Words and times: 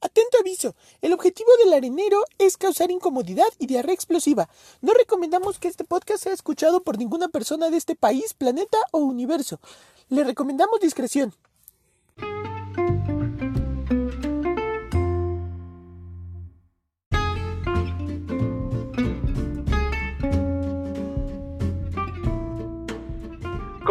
Atento 0.00 0.38
aviso, 0.38 0.76
el 1.02 1.12
objetivo 1.12 1.50
del 1.64 1.72
arenero 1.72 2.22
es 2.38 2.56
causar 2.56 2.90
incomodidad 2.92 3.48
y 3.58 3.66
diarrea 3.66 3.94
explosiva. 3.94 4.48
No 4.80 4.92
recomendamos 4.92 5.58
que 5.58 5.66
este 5.66 5.82
podcast 5.82 6.22
sea 6.22 6.32
escuchado 6.32 6.82
por 6.82 6.98
ninguna 6.98 7.28
persona 7.28 7.68
de 7.68 7.78
este 7.78 7.96
país, 7.96 8.32
planeta 8.32 8.78
o 8.92 8.98
universo. 8.98 9.58
Le 10.08 10.22
recomendamos 10.22 10.78
discreción. 10.80 11.34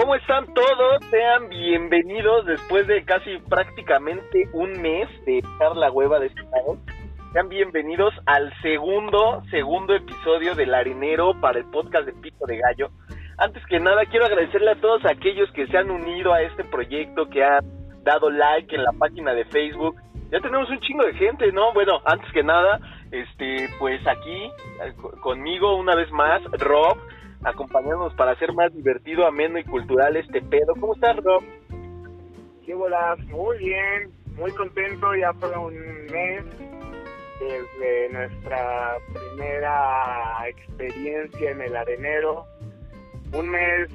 ¿Cómo 0.08 0.16
están 0.16 0.46
todos? 0.54 1.04
Sean 1.10 1.50
bienvenidos 1.50 2.46
después 2.46 2.88
de 2.88 3.04
casi 3.04 3.40
prácticamente 3.50 4.48
un 4.54 4.82
mes 4.82 5.10
de 5.26 5.40
estar 5.40 5.76
la 5.76 5.92
hueva 5.92 6.18
de 6.18 6.28
este 6.28 6.44
lado. 6.44 6.78
Sean 7.34 7.50
bienvenidos 7.50 8.14
al 8.26 8.54
segundo, 8.62 9.44
segundo 9.52 9.94
episodio 9.94 10.56
del 10.56 10.74
Arenero 10.74 11.34
para 11.42 11.60
el 11.60 11.66
podcast 11.66 12.06
de 12.06 12.14
Pico 12.14 12.48
de 12.48 12.56
Gallo. 12.56 12.90
Antes 13.38 13.62
que 13.66 13.82
nada, 13.82 14.06
quiero 14.06 14.26
agradecerle 14.28 14.72
a 14.72 14.80
todos 14.80 15.04
aquellos 15.04 15.52
que 15.52 15.68
se 15.68 15.78
han 15.78 15.92
unido 15.92 16.32
a 16.32 16.42
este 16.42 16.64
proyecto, 16.64 17.30
que 17.30 17.44
han 17.44 17.66
dado 18.06 18.30
like 18.30 18.74
en 18.74 18.84
la 18.84 18.94
página 18.94 19.34
de 19.34 19.44
Facebook. 19.44 19.98
Ya 20.32 20.40
tenemos 20.40 20.70
un 20.70 20.80
chingo 20.80 21.04
de 21.04 21.16
gente, 21.16 21.52
¿no? 21.52 21.74
Bueno, 21.74 22.00
antes 22.06 22.32
que 22.32 22.44
nada, 22.44 22.80
este, 23.12 23.68
pues 23.78 24.00
aquí, 24.08 24.46
eh, 24.86 24.94
conmigo 25.20 25.76
una 25.76 25.96
vez 25.96 26.10
más, 26.12 26.42
Rob, 26.60 26.98
acompañándonos 27.44 28.14
para 28.16 28.32
hacer 28.32 28.54
más 28.54 28.74
divertido, 28.74 29.26
ameno 29.26 29.60
y 29.60 29.64
cultural 29.64 30.18
este 30.18 30.42
pedo. 30.42 30.74
¿Cómo 30.80 30.94
estás, 30.94 31.18
Rob? 31.18 31.44
¿Qué 32.66 32.74
bolas? 32.74 33.20
Muy 33.28 33.58
bien, 33.58 34.12
muy 34.36 34.52
contento, 34.52 35.16
ya 35.16 35.34
fue 35.34 35.58
un 35.58 35.74
mes 36.12 36.44
desde 37.40 38.10
nuestra 38.12 38.98
primera 39.14 40.50
experiencia 40.50 41.52
en 41.52 41.62
el 41.62 41.76
arenero. 41.76 42.46
Un 43.34 43.50
mes 43.50 43.90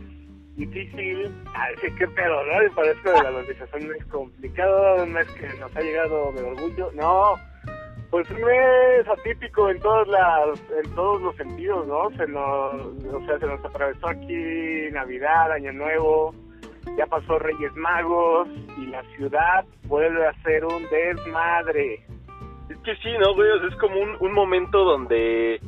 difícil, 0.56 1.34
así 1.54 1.94
que 1.96 2.06
pedo, 2.08 2.44
¿no? 2.44 2.62
Me 2.62 2.70
parece 2.70 3.08
de 3.08 3.22
la 3.22 3.30
organización 3.36 3.90
es 3.98 4.04
complicado, 4.06 5.02
un 5.02 5.12
mes 5.12 5.26
que 5.32 5.48
nos 5.58 5.74
ha 5.74 5.80
llegado 5.80 6.32
de 6.32 6.42
orgullo. 6.42 6.92
No, 6.92 7.36
pues 8.12 8.30
un 8.30 8.42
mes 8.42 9.08
atípico 9.08 9.70
en 9.70 9.80
todos 9.80 10.06
las, 10.06 10.60
en 10.84 10.94
todos 10.94 11.20
los 11.22 11.34
sentidos, 11.36 11.86
¿no? 11.86 12.10
Se 12.16 12.26
nos, 12.28 12.74
o 13.12 13.26
sea, 13.26 13.38
se 13.38 13.46
nos 13.46 13.64
atravesó 13.64 14.06
aquí 14.06 14.36
Navidad, 14.92 15.50
Año 15.52 15.72
Nuevo, 15.72 16.34
ya 16.98 17.06
pasó 17.06 17.38
Reyes 17.38 17.74
Magos 17.74 18.48
y 18.76 18.86
la 18.86 19.02
ciudad 19.16 19.64
vuelve 19.84 20.26
a 20.26 20.34
ser 20.42 20.64
un 20.66 20.82
desmadre. 20.90 22.04
Es 22.68 22.76
que 22.84 22.94
sí, 22.96 23.08
¿no, 23.18 23.34
güey? 23.34 23.48
Es 23.68 23.76
como 23.76 23.98
un, 23.98 24.16
un 24.20 24.32
momento 24.34 24.84
donde 24.84 25.58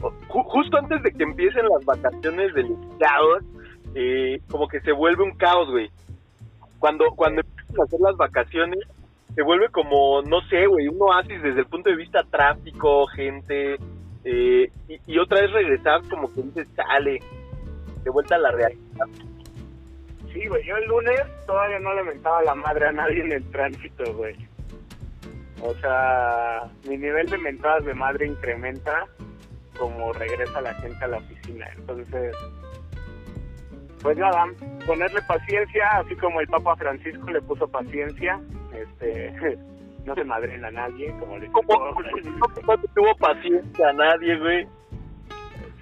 ju- 0.00 0.44
justo 0.48 0.78
antes 0.78 1.00
de 1.04 1.12
que 1.12 1.22
empiecen 1.22 1.68
las 1.68 1.84
vacaciones 1.84 2.52
del 2.54 2.74
caos, 2.98 3.44
eh, 3.94 4.40
como 4.50 4.66
que 4.66 4.80
se 4.80 4.90
vuelve 4.90 5.22
un 5.22 5.36
caos, 5.36 5.70
güey. 5.70 5.88
Cuando, 6.80 7.04
cuando 7.14 7.42
empiezan 7.42 7.80
a 7.80 7.84
hacer 7.84 8.00
las 8.00 8.16
vacaciones, 8.16 8.80
se 9.36 9.42
vuelve 9.42 9.68
como, 9.68 10.22
no 10.22 10.40
sé, 10.48 10.66
güey, 10.66 10.88
un 10.88 10.96
oasis 10.98 11.42
desde 11.42 11.60
el 11.60 11.66
punto 11.66 11.90
de 11.90 11.96
vista 11.96 12.22
tráfico, 12.30 13.06
gente, 13.06 13.76
eh, 14.24 14.70
y, 15.06 15.18
otra 15.18 15.42
vez 15.42 15.52
regresar 15.52 16.00
como 16.08 16.32
que 16.32 16.40
dices, 16.40 16.66
sale, 16.74 17.20
de 18.02 18.10
vuelta 18.10 18.36
a 18.36 18.38
la 18.38 18.50
realidad. 18.50 19.06
Sí, 20.32 20.46
güey, 20.48 20.64
yo 20.64 20.76
el 20.76 20.88
lunes 20.88 21.20
todavía 21.46 21.78
no 21.80 21.92
le 21.92 22.04
mentaba 22.04 22.42
la 22.44 22.54
madre 22.54 22.88
a 22.88 22.92
nadie 22.92 23.20
en 23.20 23.32
el 23.32 23.50
tránsito, 23.50 24.10
güey. 24.14 24.36
O 25.60 25.74
sea, 25.74 26.62
mi 26.88 26.96
nivel 26.96 27.28
de 27.28 27.36
mentadas 27.36 27.84
de 27.84 27.92
madre 27.92 28.26
incrementa 28.26 29.06
como 29.78 30.14
regresa 30.14 30.62
la 30.62 30.72
gente 30.74 31.04
a 31.04 31.08
la 31.08 31.18
oficina. 31.18 31.66
Entonces, 31.76 32.34
pues 34.02 34.16
nada, 34.16 34.46
ponerle 34.86 35.20
paciencia, 35.28 35.90
así 35.98 36.16
como 36.16 36.40
el 36.40 36.46
Papa 36.46 36.74
Francisco 36.76 37.30
le 37.30 37.42
puso 37.42 37.68
paciencia, 37.68 38.40
este, 38.76 39.58
no 40.04 40.14
se 40.14 40.24
madren 40.24 40.64
a 40.64 40.70
nadie, 40.70 41.14
como 41.18 41.38
le 41.38 41.46
Como 41.48 41.90
no 42.66 42.78
tuvo 42.94 43.16
paciencia 43.16 43.88
a 43.88 43.92
nadie, 43.92 44.38
güey. 44.38 44.66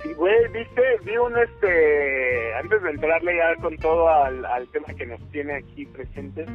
Sí, 0.03 0.13
güey, 0.15 0.49
viste, 0.53 0.83
vi 1.05 1.17
un 1.17 1.37
este, 1.39 2.55
antes 2.57 2.83
de 2.83 2.91
entrarle 2.91 3.37
ya 3.37 3.57
con 3.63 3.77
todo 3.79 4.09
al, 4.09 4.45
al 4.45 4.69
tema 4.69 4.89
que 4.97 5.07
nos 5.07 5.21
tiene 5.31 5.57
aquí 5.57 5.87
presentes, 5.87 6.49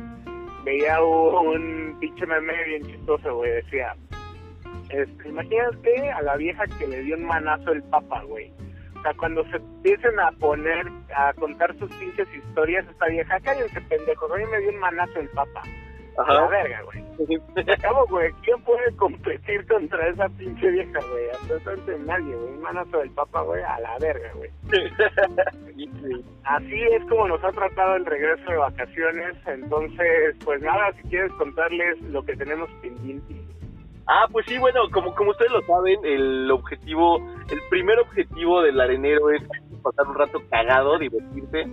veía 0.63 1.01
un 1.01 1.97
pinche 1.99 2.25
meme 2.27 2.53
bien 2.65 2.83
chistoso, 2.83 3.37
güey, 3.37 3.51
decía, 3.51 3.95
este, 4.89 5.29
imagínate 5.29 6.11
a 6.11 6.21
la 6.21 6.35
vieja 6.35 6.65
que 6.77 6.87
le 6.87 7.01
dio 7.01 7.15
un 7.15 7.25
manazo 7.25 7.71
el 7.71 7.83
papa, 7.83 8.23
güey. 8.23 8.51
O 8.97 9.01
sea, 9.01 9.13
cuando 9.13 9.43
se 9.45 9.57
empiecen 9.57 10.19
a 10.19 10.31
poner, 10.33 10.85
a 11.15 11.33
contar 11.33 11.77
sus 11.77 11.91
pinches 11.95 12.27
historias, 12.35 12.85
esta 12.89 13.07
vieja, 13.07 13.39
cállense 13.39 13.79
pendejos, 13.81 14.29
hoy 14.29 14.43
me 14.51 14.59
dio 14.59 14.69
un 14.69 14.79
manazo 14.79 15.19
el 15.19 15.29
papa. 15.29 15.63
A 16.27 16.33
la 16.33 16.39
Ajá. 16.41 16.49
verga, 16.49 16.81
güey. 16.83 17.05
Acabo, 17.73 18.05
güey, 18.07 18.31
¿quién 18.43 18.61
puede 18.63 18.95
competir 18.97 19.65
contra 19.67 20.07
esa 20.09 20.27
pinche 20.29 20.69
vieja, 20.69 20.99
güey? 21.11 21.29
Absolutamente 21.31 21.99
nadie, 22.05 22.35
güey. 22.35 22.53
Un 22.53 22.61
manazo 22.61 22.97
del 22.97 23.09
papa, 23.11 23.41
güey, 23.41 23.61
a 23.63 23.79
la 23.79 23.97
verga, 23.99 24.31
güey. 24.35 24.49
Así 26.43 26.81
es 26.91 27.03
como 27.05 27.27
nos 27.27 27.43
ha 27.43 27.51
tratado 27.51 27.95
el 27.95 28.05
regreso 28.05 28.51
de 28.51 28.57
vacaciones. 28.57 29.35
Entonces, 29.47 30.35
pues 30.43 30.61
nada, 30.61 30.91
si 30.93 31.09
quieres 31.09 31.31
contarles 31.33 32.01
lo 32.03 32.23
que 32.23 32.35
tenemos 32.35 32.69
pendiente. 32.81 33.35
Ah, 34.07 34.25
pues 34.31 34.45
sí, 34.47 34.57
bueno, 34.57 34.81
como, 34.91 35.13
como 35.13 35.31
ustedes 35.31 35.51
lo 35.51 35.61
saben, 35.61 35.99
el 36.03 36.49
objetivo, 36.49 37.17
el 37.51 37.59
primer 37.69 37.99
objetivo 37.99 38.61
del 38.63 38.81
arenero 38.81 39.29
es 39.29 39.43
pasar 39.83 40.07
un 40.07 40.15
rato 40.15 40.39
cagado, 40.49 40.97
divertirse, 40.97 41.65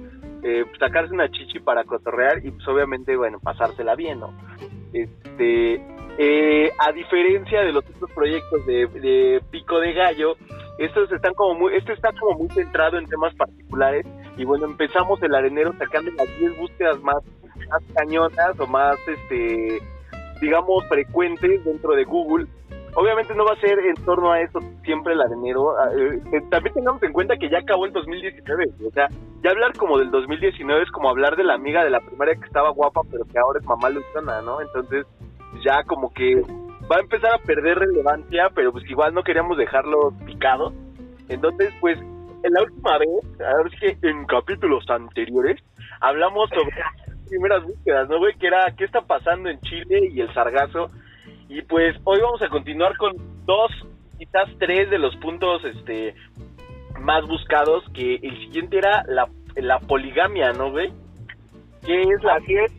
eh, 0.48 0.64
sacarse 0.78 1.12
una 1.12 1.28
chichi 1.28 1.58
para 1.58 1.82
cotorrear 1.82 2.38
y 2.44 2.52
pues 2.52 2.68
obviamente, 2.68 3.16
bueno, 3.16 3.40
pasársela 3.40 3.96
bien, 3.96 4.20
¿no? 4.20 4.32
Este, 4.92 5.74
eh, 6.18 6.70
a 6.78 6.92
diferencia 6.92 7.62
de 7.62 7.72
los 7.72 7.84
otros 7.84 8.08
proyectos 8.12 8.64
de, 8.64 8.86
de 8.86 9.42
Pico 9.50 9.80
de 9.80 9.92
Gallo, 9.92 10.36
estos 10.78 11.10
están 11.10 11.34
como 11.34 11.58
muy, 11.58 11.74
este 11.74 11.94
está 11.94 12.12
como 12.12 12.38
muy 12.38 12.48
centrado 12.50 12.96
en 12.96 13.06
temas 13.06 13.34
particulares 13.34 14.06
y 14.36 14.44
bueno, 14.44 14.66
empezamos 14.66 15.20
el 15.20 15.34
arenero 15.34 15.72
sacando 15.78 16.12
las 16.12 16.38
10 16.38 16.58
búsquedas 16.58 17.02
más, 17.02 17.24
más 17.68 17.82
cañonas 17.96 18.60
o 18.60 18.68
más, 18.68 18.96
este, 19.08 19.80
digamos, 20.40 20.86
frecuentes 20.88 21.64
dentro 21.64 21.96
de 21.96 22.04
Google. 22.04 22.46
Obviamente 22.96 23.34
no 23.34 23.44
va 23.44 23.52
a 23.52 23.60
ser 23.60 23.78
en 23.78 23.94
torno 24.06 24.32
a 24.32 24.40
eso 24.40 24.58
siempre 24.82 25.12
el 25.12 25.20
arenero. 25.20 25.78
Ah, 25.78 25.90
eh, 25.94 26.18
eh, 26.32 26.40
también 26.50 26.74
tengamos 26.74 27.02
en 27.02 27.12
cuenta 27.12 27.36
que 27.36 27.50
ya 27.50 27.58
acabó 27.58 27.84
el 27.84 27.92
2019. 27.92 28.70
O 28.86 28.90
sea, 28.90 29.08
ya 29.44 29.50
hablar 29.50 29.76
como 29.76 29.98
del 29.98 30.10
2019 30.10 30.82
es 30.82 30.90
como 30.90 31.10
hablar 31.10 31.36
de 31.36 31.44
la 31.44 31.54
amiga 31.54 31.84
de 31.84 31.90
la 31.90 32.00
primaria 32.00 32.36
que 32.36 32.46
estaba 32.46 32.70
guapa, 32.70 33.02
pero 33.10 33.24
que 33.26 33.38
ahora 33.38 33.60
es 33.60 33.66
mamá 33.66 33.90
luchona, 33.90 34.40
¿no? 34.40 34.62
Entonces, 34.62 35.04
ya 35.62 35.84
como 35.84 36.10
que 36.14 36.40
va 36.90 36.96
a 36.96 37.00
empezar 37.00 37.34
a 37.34 37.38
perder 37.38 37.78
relevancia, 37.78 38.48
pero 38.54 38.72
pues 38.72 38.88
igual 38.88 39.12
no 39.12 39.22
queríamos 39.22 39.58
dejarlo 39.58 40.12
picado. 40.24 40.72
Entonces, 41.28 41.74
pues, 41.80 41.98
en 41.98 42.52
la 42.52 42.62
última 42.62 42.96
vez, 42.96 43.40
ahora 43.40 43.68
sí 43.70 43.76
que 44.00 44.08
en 44.08 44.24
capítulos 44.24 44.88
anteriores, 44.88 45.60
hablamos 46.00 46.48
sobre 46.48 46.76
las 47.06 47.28
primeras 47.28 47.62
búsquedas, 47.62 48.08
¿no, 48.08 48.18
güey? 48.18 48.34
Que 48.38 48.46
era 48.46 48.72
qué 48.74 48.84
está 48.84 49.02
pasando 49.02 49.50
en 49.50 49.60
Chile 49.60 50.08
y 50.12 50.20
el 50.20 50.32
sargazo. 50.32 50.88
Y 51.48 51.62
pues 51.62 51.96
hoy 52.04 52.20
vamos 52.20 52.42
a 52.42 52.48
continuar 52.48 52.96
con 52.96 53.12
dos, 53.44 53.70
quizás 54.18 54.48
tres 54.58 54.90
de 54.90 54.98
los 54.98 55.14
puntos 55.16 55.64
este 55.64 56.14
más 57.00 57.26
buscados, 57.26 57.84
que 57.94 58.16
el 58.16 58.36
siguiente 58.38 58.78
era 58.78 59.04
la, 59.06 59.28
la 59.56 59.78
poligamia, 59.80 60.52
¿no, 60.52 60.70
güey? 60.70 60.90
¿Qué 61.84 62.00
es 62.02 62.22
la 62.24 62.34
Así 62.34 62.54
es. 62.54 62.72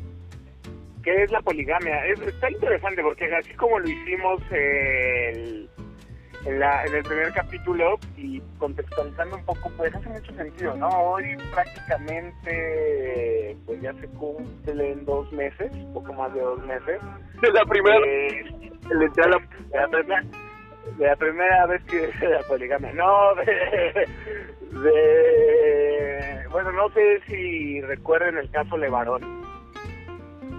¿Qué 1.03 1.23
es 1.23 1.31
la 1.31 1.41
poligamia? 1.41 2.05
Es, 2.07 2.19
está 2.21 2.51
interesante 2.51 3.01
porque 3.01 3.33
así 3.33 3.53
como 3.53 3.79
lo 3.79 3.87
hicimos 3.89 4.41
el- 4.51 5.69
en, 6.47 6.59
la- 6.59 6.83
en 6.85 6.95
el 6.95 7.03
primer 7.03 7.31
capítulo 7.33 7.99
y 8.15 8.41
contextualizando 8.57 9.35
un 9.37 9.45
poco, 9.45 9.69
pues 9.77 9.93
hace 9.93 10.09
mucho 10.09 10.33
sentido, 10.33 10.75
¿no? 10.77 10.87
Hoy 10.89 11.35
prácticamente, 11.53 13.57
pues 13.65 13.81
ya 13.81 13.93
se 13.93 14.07
cumplen 14.09 15.05
dos 15.05 15.31
meses, 15.33 15.71
poco 15.93 16.13
más 16.13 16.33
de 16.33 16.41
dos 16.41 16.63
meses. 16.65 16.99
la 17.53 17.65
primera 17.65 17.97
Eh, 18.05 18.45
la 18.89 18.99
de 18.99 19.09
la 19.73 19.87
primera, 19.87 20.23
de 20.97 21.05
la 21.05 21.15
primera 21.17 21.65
vez 21.67 21.83
que 21.83 22.07
de 22.19 22.29
la 22.29 22.41
poligamia. 22.47 22.93
No, 22.93 23.35
de, 23.35 24.07
de- 24.81 26.47
Bueno, 26.51 26.71
no 26.71 26.89
sé 26.91 27.19
si 27.27 27.81
recuerden 27.81 28.37
el 28.37 28.49
caso 28.51 28.77
Levarón. 28.77 29.21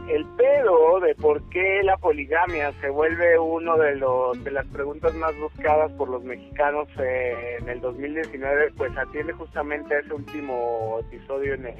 El 0.08 0.24
pedo 0.36 1.00
de 1.00 1.14
por 1.14 1.42
qué 1.50 1.82
la 1.82 1.98
poligamia 1.98 2.72
se 2.80 2.88
vuelve 2.88 3.38
uno 3.38 3.76
de 3.76 3.96
los 3.96 4.42
de 4.42 4.50
las 4.50 4.66
preguntas 4.68 5.14
más 5.14 5.38
buscadas 5.38 5.92
por 5.92 6.08
los 6.08 6.24
mexicanos 6.24 6.88
eh, 6.98 7.58
en 7.60 7.68
el 7.68 7.80
2019, 7.82 8.72
pues 8.76 8.96
atiende 8.96 9.34
justamente 9.34 9.94
a 9.94 9.98
ese 9.98 10.14
último 10.14 10.98
episodio 11.00 11.54
en 11.54 11.66
el 11.66 11.76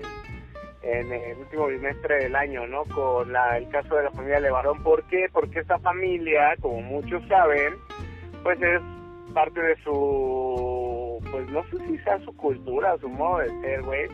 en 0.83 1.13
el 1.13 1.39
último 1.39 1.67
bimestre 1.69 2.25
del 2.25 2.37
año, 2.37 2.67
¿no? 2.67 2.85
Con 2.85 3.33
la, 3.33 3.57
el 3.57 3.69
caso 3.69 3.95
de 3.97 4.05
la 4.05 4.11
familia 4.11 4.41
Levarón. 4.41 4.83
¿Por 4.83 5.05
qué? 5.05 5.29
Porque 5.33 5.61
esta 5.61 5.79
familia, 5.79 6.55
como 6.61 6.81
muchos 6.83 7.27
saben, 7.29 7.75
pues 8.43 8.61
es 8.63 8.81
parte 9.35 9.61
de 9.61 9.77
su, 9.83 11.19
pues 11.31 11.49
no 11.49 11.63
sé 11.71 11.79
si 11.87 11.99
sea 11.99 12.19
su 12.21 12.37
cultura, 12.37 12.97
su 12.99 13.09
modo 13.09 13.39
de 13.39 13.49
ser, 13.61 13.83
güey, 13.83 14.09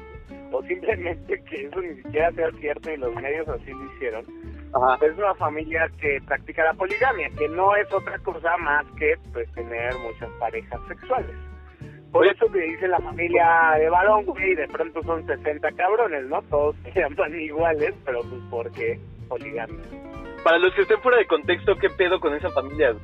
o 0.52 0.62
simplemente 0.62 1.42
que 1.44 1.66
eso 1.66 1.80
ni 1.80 1.94
siquiera 2.02 2.30
sea 2.32 2.50
cierto 2.60 2.90
y 2.90 2.96
los 2.96 3.14
medios 3.14 3.48
así 3.48 3.70
lo 3.70 3.84
hicieron. 3.94 4.24
Es 5.00 5.16
una 5.16 5.34
familia 5.36 5.88
que 6.00 6.18
practica 6.26 6.64
la 6.64 6.74
poligamia, 6.74 7.30
que 7.38 7.48
no 7.48 7.76
es 7.76 7.92
otra 7.92 8.18
cosa 8.18 8.56
más 8.58 8.84
que 8.98 9.14
pues 9.32 9.50
tener 9.52 9.94
muchas 9.98 10.28
parejas 10.40 10.80
sexuales. 10.88 11.36
Por 12.10 12.26
eso 12.26 12.46
que 12.52 12.60
dice 12.60 12.88
la 12.88 13.00
familia 13.00 13.74
de 13.78 13.88
varón, 13.88 14.24
güey, 14.24 14.54
de 14.54 14.68
pronto 14.68 15.02
son 15.02 15.26
60 15.26 15.72
cabrones, 15.72 16.24
¿no? 16.26 16.42
Todos 16.42 16.76
se 16.84 17.00
llaman 17.00 17.40
iguales, 17.40 17.94
pero 18.04 18.20
pues 18.20 18.40
porque 18.50 19.00
poligamia. 19.28 19.82
Para 20.44 20.58
los 20.58 20.74
que 20.74 20.82
estén 20.82 21.00
fuera 21.00 21.18
de 21.18 21.26
contexto, 21.26 21.76
¿qué 21.76 21.88
pedo 21.90 22.20
con 22.20 22.34
esa 22.34 22.50
familia? 22.50 22.94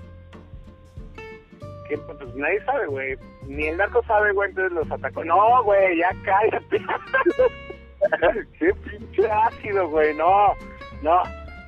Pues 1.98 2.34
nadie 2.34 2.64
sabe, 2.64 2.86
güey. 2.86 3.16
Ni 3.46 3.66
el 3.66 3.76
narco 3.76 4.02
sabe, 4.04 4.32
güey, 4.32 4.50
entonces 4.50 4.72
los 4.72 4.90
atacó. 4.90 5.24
No, 5.24 5.62
güey, 5.64 5.98
ya 5.98 6.10
cállate. 6.24 6.80
Qué 8.58 8.72
pinche 8.74 9.30
ácido, 9.30 9.88
güey, 9.88 10.14
no, 10.16 10.54
no, 11.02 11.22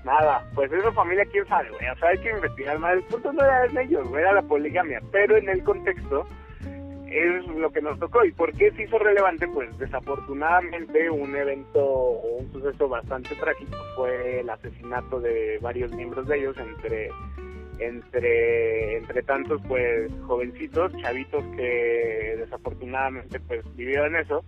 nada. 0.05 0.45
Pues 0.55 0.73
esa 0.73 0.93
familia, 0.93 1.25
quién 1.31 1.47
sabe, 1.47 1.71
güey. 1.71 1.89
O 1.89 1.97
sea, 1.97 2.09
hay 2.11 2.19
que 2.19 2.31
investigar 2.31 2.79
más. 2.79 2.95
El 2.95 3.03
punto 3.05 3.33
no 3.33 3.45
era 3.45 3.67
en 3.67 3.79
ellos, 3.79 4.09
güey, 4.09 4.23
era 4.23 4.33
la 4.33 4.43
poligamia. 4.43 5.01
Pero 5.11 5.37
en 5.37 5.49
el 5.49 5.63
contexto 5.63 6.27
es 7.13 7.47
lo 7.49 7.71
que 7.71 7.83
nos 7.83 7.99
tocó. 7.99 8.25
¿Y 8.25 8.33
por 8.33 8.53
qué 8.53 8.71
se 8.73 8.85
hizo 8.85 8.99
relevante? 8.99 9.47
Pues 9.49 9.77
desafortunadamente 9.79 11.11
un 11.11 11.37
evento 11.37 11.85
o 11.85 12.39
un 12.39 12.53
suceso 12.53 12.89
bastante 12.89 13.35
trágico 13.37 13.77
fue 13.97 14.41
el 14.41 14.51
asesinato 14.51 15.21
de 15.21 15.59
varios 15.61 15.93
miembros 15.93 16.27
de 16.27 16.39
ellos 16.39 16.57
entre 16.59 17.11
entre 17.79 18.99
entre 18.99 19.23
tantos 19.23 19.61
pues 19.67 20.13
jovencitos, 20.27 20.93
chavitos 21.03 21.45
que 21.57 22.37
desafortunadamente 22.39 23.41
pues 23.41 23.65
vivieron 23.77 24.17
eso. 24.17 24.45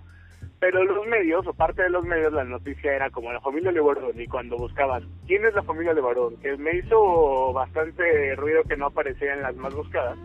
Pero 0.60 0.82
los 0.84 1.06
medios, 1.06 1.46
o 1.46 1.52
parte 1.52 1.82
de 1.82 1.90
los 1.90 2.04
medios, 2.06 2.32
la 2.32 2.44
noticia 2.44 2.94
era 2.94 3.10
como 3.10 3.30
la 3.32 3.40
familia 3.40 3.70
Levarón. 3.70 4.18
Y 4.18 4.26
cuando 4.26 4.56
buscabas, 4.56 5.02
¿quién 5.26 5.44
es 5.44 5.52
la 5.52 5.62
familia 5.62 5.92
Levarón? 5.92 6.36
Que 6.38 6.56
me 6.56 6.76
hizo 6.78 7.52
bastante 7.52 8.34
ruido 8.36 8.62
que 8.62 8.76
no 8.76 8.86
aparecía 8.86 9.34
en 9.34 9.42
las 9.42 9.56
más 9.56 9.74
buscadas 9.74 10.16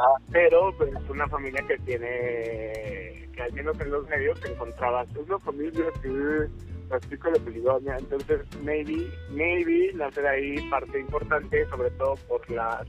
Ah, 0.00 0.16
pero 0.30 0.72
pues 0.78 0.90
es 0.94 1.10
una 1.10 1.28
familia 1.28 1.62
que 1.66 1.76
tiene, 1.78 3.28
que 3.34 3.42
al 3.42 3.52
menos 3.52 3.78
en 3.80 3.90
los 3.90 4.08
medios 4.08 4.40
te 4.40 4.50
encontrabas, 4.50 5.08
es 5.10 5.16
una 5.16 5.38
familia 5.40 5.84
que 6.00 6.48
practica 6.90 7.30
la 7.30 7.38
poligamia, 7.38 7.96
entonces 7.98 8.40
maybe, 8.62 9.06
maybe 9.30 9.92
nacer 9.94 10.26
ahí 10.26 10.58
parte 10.68 11.00
importante, 11.00 11.66
sobre 11.70 11.90
todo 11.92 12.16
por 12.28 12.50
las 12.50 12.86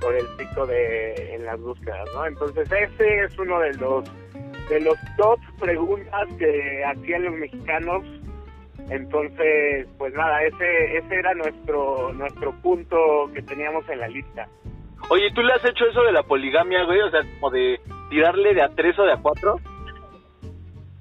por 0.00 0.14
el 0.14 0.26
pico 0.38 0.66
de 0.66 1.34
en 1.34 1.44
las 1.44 1.60
búsquedas, 1.60 2.08
¿no? 2.14 2.26
Entonces 2.26 2.70
ese 2.70 3.24
es 3.24 3.38
uno 3.38 3.60
de 3.60 3.74
los 3.74 4.04
de 4.70 4.80
los 4.80 4.96
top 5.18 5.38
preguntas 5.60 6.28
que 6.38 6.82
hacían 6.84 7.24
los 7.24 7.34
mexicanos 7.34 8.04
entonces, 8.90 9.88
pues 9.96 10.12
nada, 10.14 10.42
ese 10.42 10.98
ese 10.98 11.14
era 11.14 11.34
nuestro 11.34 12.12
nuestro 12.12 12.52
punto 12.60 12.96
que 13.32 13.42
teníamos 13.42 13.88
en 13.88 14.00
la 14.00 14.08
lista. 14.08 14.46
Oye, 15.10 15.30
¿tú 15.34 15.42
le 15.42 15.52
has 15.54 15.64
hecho 15.64 15.86
eso 15.86 16.02
de 16.02 16.12
la 16.12 16.22
poligamia, 16.22 16.84
güey? 16.84 17.00
O 17.00 17.10
sea, 17.10 17.20
como 17.40 17.50
de 17.50 17.80
tirarle 18.10 18.54
de 18.54 18.62
a 18.62 18.68
tres 18.68 18.98
o 18.98 19.04
de 19.04 19.12
a 19.12 19.16
cuatro. 19.16 19.56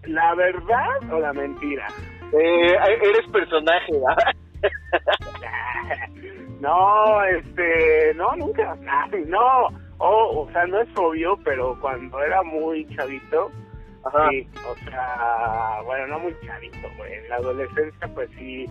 ¿La 0.06 0.35
verdad 0.35 1.12
o 1.12 1.19
la 1.19 1.33
mentira? 1.33 1.88
Eh, 2.33 2.75
eres 3.03 3.30
personaje, 3.31 3.91
no, 6.59 7.24
este, 7.25 8.13
no, 8.15 8.35
nunca, 8.35 8.75
no, 9.27 9.68
oh, 10.00 10.41
o 10.41 10.50
sea, 10.51 10.65
no 10.65 10.81
es 10.81 10.89
obvio, 10.95 11.38
pero 11.44 11.77
cuando 11.80 12.19
era 12.24 12.41
muy 12.44 12.88
chavito, 12.95 13.51
sí, 14.30 14.47
o 14.68 14.75
sea, 14.89 15.81
bueno, 15.85 16.07
no 16.07 16.18
muy 16.19 16.35
chavito, 16.45 16.88
güey, 16.97 17.13
en 17.13 17.30
la 17.30 17.35
adolescencia, 17.35 18.07
pues 18.15 18.30
sí, 18.38 18.65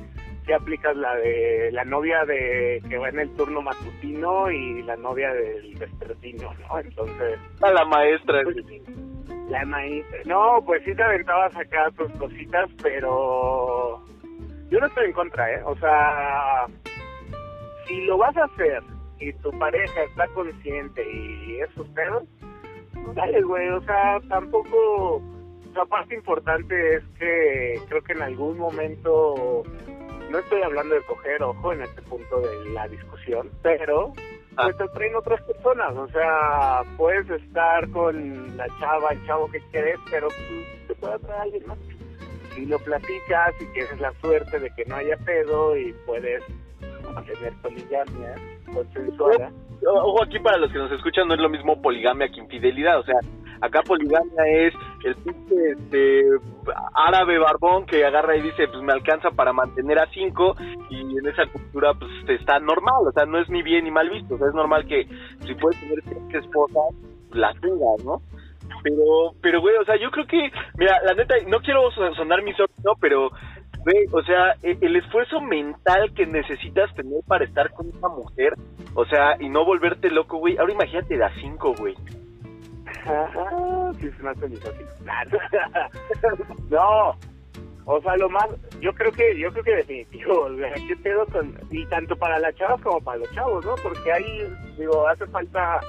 si 0.44 0.52
aplicas 0.52 0.96
la 0.96 1.14
de 1.16 1.70
la 1.72 1.84
novia 1.84 2.24
de 2.24 2.82
que 2.88 2.98
va 2.98 3.10
en 3.10 3.20
el 3.20 3.30
turno 3.36 3.62
matutino 3.62 4.50
y 4.50 4.82
la 4.82 4.96
novia 4.96 5.32
del 5.32 5.76
vespertino, 5.76 6.52
¿no? 6.68 6.80
Entonces... 6.80 7.38
A 7.60 7.70
la 7.70 7.84
maestra. 7.84 8.42
Pues, 8.42 8.56
la. 9.60 10.24
No, 10.24 10.62
pues 10.64 10.82
sí 10.84 10.94
te 10.94 11.02
aventabas 11.02 11.54
acá 11.56 11.90
tus 11.96 12.10
cositas, 12.12 12.70
pero 12.82 14.02
yo 14.70 14.80
no 14.80 14.86
estoy 14.86 15.06
en 15.06 15.12
contra, 15.12 15.52
¿eh? 15.52 15.62
O 15.64 15.76
sea, 15.76 16.66
si 17.86 18.04
lo 18.04 18.18
vas 18.18 18.36
a 18.36 18.44
hacer 18.44 18.82
y 19.18 19.32
tu 19.34 19.50
pareja 19.58 20.02
está 20.02 20.26
consciente 20.28 21.04
y 21.12 21.60
es 21.60 21.70
pedos, 21.94 22.24
dale, 23.14 23.42
güey, 23.42 23.68
o 23.68 23.80
sea, 23.82 24.20
tampoco... 24.28 25.22
La 25.74 25.86
parte 25.86 26.14
importante 26.14 26.96
es 26.96 27.02
que 27.18 27.80
creo 27.88 28.02
que 28.02 28.12
en 28.12 28.20
algún 28.20 28.58
momento 28.58 29.62
no 30.30 30.38
estoy 30.38 30.60
hablando 30.60 30.94
de 30.94 31.00
coger, 31.02 31.42
ojo, 31.42 31.72
en 31.72 31.80
este 31.80 32.02
punto 32.02 32.42
de 32.42 32.70
la 32.74 32.86
discusión, 32.88 33.50
pero 33.62 34.12
ah. 34.56 34.64
pues 34.64 34.76
te 34.76 34.88
traen 34.88 35.16
otras 35.16 35.42
personas, 35.42 35.96
o 35.96 36.08
sea, 36.08 36.82
puedes 36.96 37.28
estar 37.30 37.88
con 37.90 38.56
la 38.56 38.66
chava, 38.80 39.10
el 39.10 39.26
chavo 39.26 39.50
que 39.50 39.60
quieres, 39.70 39.98
pero 40.10 40.28
pues, 40.28 40.86
te 40.88 40.94
puede 40.94 41.18
traer 41.20 41.40
alguien 41.40 41.66
más. 41.66 41.78
Si 42.54 42.66
lo 42.66 42.78
platicas 42.80 43.54
y 43.60 43.66
tienes 43.72 43.98
la 44.00 44.12
suerte 44.20 44.58
de 44.58 44.70
que 44.74 44.84
no 44.84 44.96
haya 44.96 45.16
pedo 45.16 45.76
y 45.76 45.94
puedes 46.04 46.42
poligamia 47.62 48.34
consensuada. 48.72 49.50
Ojo 49.86 50.22
aquí 50.22 50.38
para 50.38 50.58
los 50.58 50.70
que 50.72 50.78
nos 50.78 50.92
escuchan, 50.92 51.26
no 51.28 51.34
es 51.34 51.40
lo 51.40 51.48
mismo 51.48 51.80
poligamia 51.80 52.28
que 52.28 52.40
infidelidad, 52.40 53.00
o 53.00 53.04
sea, 53.04 53.18
Acá 53.62 53.80
poligamia 53.86 54.44
es 54.48 54.74
el 55.04 55.14
pinche 55.14 55.54
este, 55.70 56.24
árabe 56.94 57.38
barbón 57.38 57.86
que 57.86 58.04
agarra 58.04 58.36
y 58.36 58.42
dice, 58.42 58.66
pues 58.66 58.82
me 58.82 58.92
alcanza 58.92 59.30
para 59.30 59.52
mantener 59.52 60.00
a 60.00 60.10
cinco 60.10 60.56
y 60.90 61.16
en 61.16 61.28
esa 61.28 61.46
cultura 61.46 61.94
pues 61.94 62.10
está 62.26 62.58
normal, 62.58 63.06
o 63.06 63.12
sea, 63.12 63.24
no 63.24 63.38
es 63.38 63.48
ni 63.48 63.62
bien 63.62 63.84
ni 63.84 63.92
mal 63.92 64.10
visto, 64.10 64.34
o 64.34 64.38
sea, 64.38 64.48
es 64.48 64.54
normal 64.54 64.84
que 64.88 65.06
si 65.46 65.54
puedes 65.54 65.78
tener 65.78 66.02
cinco 66.02 66.38
esposas, 66.38 66.92
las 67.34 67.54
tengas, 67.60 68.04
¿no? 68.04 68.20
Pero, 68.82 69.30
pero 69.40 69.60
güey, 69.60 69.76
o 69.76 69.84
sea, 69.84 69.94
yo 69.96 70.10
creo 70.10 70.26
que, 70.26 70.50
mira, 70.76 71.00
la 71.06 71.14
neta, 71.14 71.36
no 71.46 71.60
quiero 71.60 71.88
sonar 71.92 72.42
misógino, 72.42 72.94
pero 73.00 73.30
Güey, 73.84 74.06
o 74.12 74.22
sea, 74.22 74.54
e, 74.62 74.78
el 74.80 74.96
esfuerzo 74.96 75.40
mental 75.40 76.12
que 76.14 76.26
necesitas 76.26 76.94
tener 76.94 77.20
para 77.26 77.44
estar 77.44 77.70
con 77.72 77.88
una 77.88 78.08
mujer, 78.08 78.54
o 78.94 79.04
sea, 79.06 79.36
y 79.40 79.48
no 79.48 79.64
volverte 79.64 80.10
loco, 80.10 80.38
güey. 80.38 80.56
Ahora 80.58 80.72
imagínate 80.72 81.22
a 81.22 81.34
cinco, 81.40 81.74
güey. 81.74 81.94
sí, 84.00 84.10
se 84.10 84.22
me 84.22 84.30
hace 84.30 84.48
no, 86.70 87.16
o 87.84 88.00
sea, 88.00 88.16
lo 88.16 88.30
más, 88.30 88.48
yo 88.80 88.92
creo 88.94 89.10
que, 89.10 89.36
yo 89.36 89.50
creo 89.50 89.64
que 89.64 89.76
definitivo, 89.76 90.46
¿qué 90.86 90.96
pedo 91.02 91.26
con, 91.26 91.52
y 91.70 91.84
tanto 91.86 92.14
para 92.16 92.38
las 92.38 92.54
chavas 92.54 92.80
como 92.80 93.00
para 93.00 93.18
los 93.18 93.30
chavos, 93.32 93.64
¿no? 93.64 93.74
Porque 93.82 94.12
ahí, 94.12 94.46
digo, 94.78 95.08
hace 95.08 95.26
falta 95.26 95.80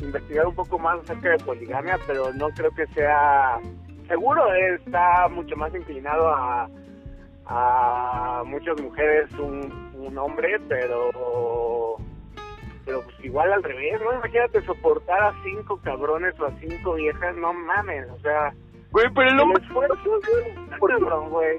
investigar 0.00 0.46
un 0.46 0.54
poco 0.54 0.78
más 0.78 1.00
acerca 1.00 1.30
de 1.30 1.38
poligamia, 1.38 1.98
pero 2.06 2.30
no 2.34 2.50
creo 2.50 2.70
que 2.72 2.86
sea, 2.88 3.58
seguro 4.06 4.52
está 4.52 5.28
mucho 5.28 5.56
más 5.56 5.74
inclinado 5.74 6.28
a, 6.28 6.68
a 7.50 8.42
muchas 8.46 8.80
mujeres 8.80 9.30
un, 9.38 9.92
un 9.98 10.16
hombre, 10.18 10.58
pero 10.68 11.96
pero 12.84 13.02
pues 13.02 13.24
igual 13.24 13.52
al 13.52 13.62
revés, 13.62 14.00
¿no? 14.00 14.14
Imagínate 14.14 14.62
soportar 14.62 15.20
a 15.22 15.34
cinco 15.42 15.80
cabrones 15.82 16.38
o 16.40 16.46
a 16.46 16.52
cinco 16.60 16.94
viejas, 16.94 17.36
no 17.36 17.52
mames, 17.52 18.08
o 18.10 18.18
sea... 18.20 18.52
Güey, 18.90 19.06
pero 19.14 19.30
el 19.30 19.40
hombre... 19.40 19.62
güey. 21.28 21.58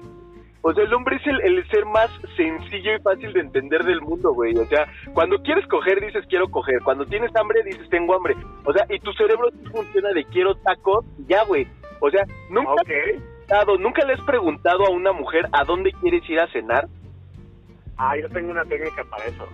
O 0.63 0.73
sea, 0.73 0.83
el 0.83 0.93
hombre 0.93 1.15
es 1.15 1.23
el, 1.25 1.67
ser 1.69 1.85
más 1.85 2.09
sencillo 2.35 2.95
y 2.95 3.01
fácil 3.01 3.33
de 3.33 3.39
entender 3.39 3.83
del 3.83 4.01
mundo, 4.01 4.33
güey. 4.33 4.55
O 4.57 4.65
sea, 4.65 4.87
cuando 5.13 5.41
quieres 5.41 5.65
coger, 5.67 5.99
dices 6.01 6.25
quiero 6.27 6.49
coger. 6.49 6.81
Cuando 6.83 7.05
tienes 7.05 7.35
hambre, 7.35 7.63
dices 7.63 7.89
tengo 7.89 8.15
hambre. 8.15 8.35
O 8.65 8.73
sea, 8.73 8.85
y 8.89 8.99
tu 8.99 9.11
cerebro 9.13 9.49
funciona 9.71 10.09
de 10.13 10.23
quiero 10.25 10.55
tacos 10.55 11.05
ya, 11.27 11.43
güey. 11.45 11.67
O 11.99 12.11
sea, 12.11 12.25
nunca, 12.49 12.83
nunca 13.79 14.05
le 14.05 14.13
has 14.13 14.21
preguntado 14.21 14.85
a 14.85 14.89
una 14.89 15.11
mujer 15.11 15.47
a 15.51 15.63
dónde 15.63 15.91
quieres 15.93 16.27
ir 16.29 16.39
a 16.39 16.51
cenar. 16.51 16.87
Ah, 17.97 18.17
yo 18.17 18.29
tengo 18.29 18.51
una 18.51 18.65
técnica 18.65 19.03
para 19.05 19.25
eso. 19.25 19.47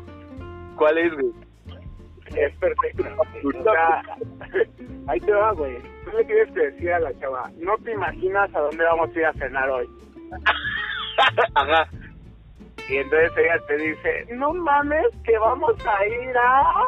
¿Cuál 0.75 0.97
es, 0.99 1.13
güey? 1.13 1.47
es. 2.35 2.53
O 3.43 3.63
sea, 3.63 4.01
ahí 5.07 5.19
te 5.19 5.31
va, 5.31 5.51
güey. 5.53 5.77
Tú 6.03 6.17
le 6.17 6.23
tienes 6.25 6.53
que 6.53 6.59
decir 6.59 6.91
a 6.91 6.99
la 6.99 7.17
chava, 7.19 7.49
no 7.57 7.77
te 7.77 7.93
imaginas 7.93 8.53
a 8.53 8.59
dónde 8.59 8.83
vamos 8.83 9.09
a 9.09 9.19
ir 9.19 9.25
a 9.25 9.33
cenar 9.33 9.69
hoy. 9.69 9.87
Ajá. 11.55 11.89
Y 12.89 12.97
entonces 12.97 13.31
ella 13.37 13.59
te 13.67 13.77
dice, 13.77 14.25
no 14.35 14.53
mames, 14.53 15.07
que 15.25 15.37
vamos 15.37 15.75
a 15.85 16.05
ir 16.05 16.37
a 16.37 16.83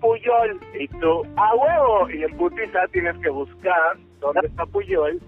Puyol. 0.00 0.60
Y 0.78 0.88
tú, 0.88 1.22
a 1.36 1.54
huevo. 1.54 2.10
Y 2.10 2.24
en 2.24 2.36
putiza 2.36 2.86
tienes 2.92 3.16
que 3.18 3.30
buscar 3.30 3.96
dónde 4.20 4.46
está 4.46 4.66
Puyol. 4.66 5.18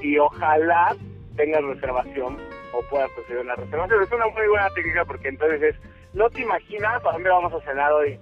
Y 0.00 0.18
ojalá 0.18 0.96
tengas 1.36 1.62
reservación 1.62 2.38
o 2.72 2.82
puedas 2.90 3.10
conseguir 3.12 3.42
una 3.42 3.54
reservación. 3.54 4.02
Es 4.02 4.12
una 4.12 4.26
muy 4.26 4.48
buena 4.48 4.68
técnica 4.70 5.04
porque 5.04 5.28
entonces 5.28 5.62
es, 5.62 5.76
no 6.14 6.28
te 6.30 6.42
imaginas 6.42 7.04
a 7.04 7.12
dónde 7.12 7.28
vamos 7.28 7.52
a 7.52 7.60
cenar 7.60 7.92
hoy. 7.92 8.18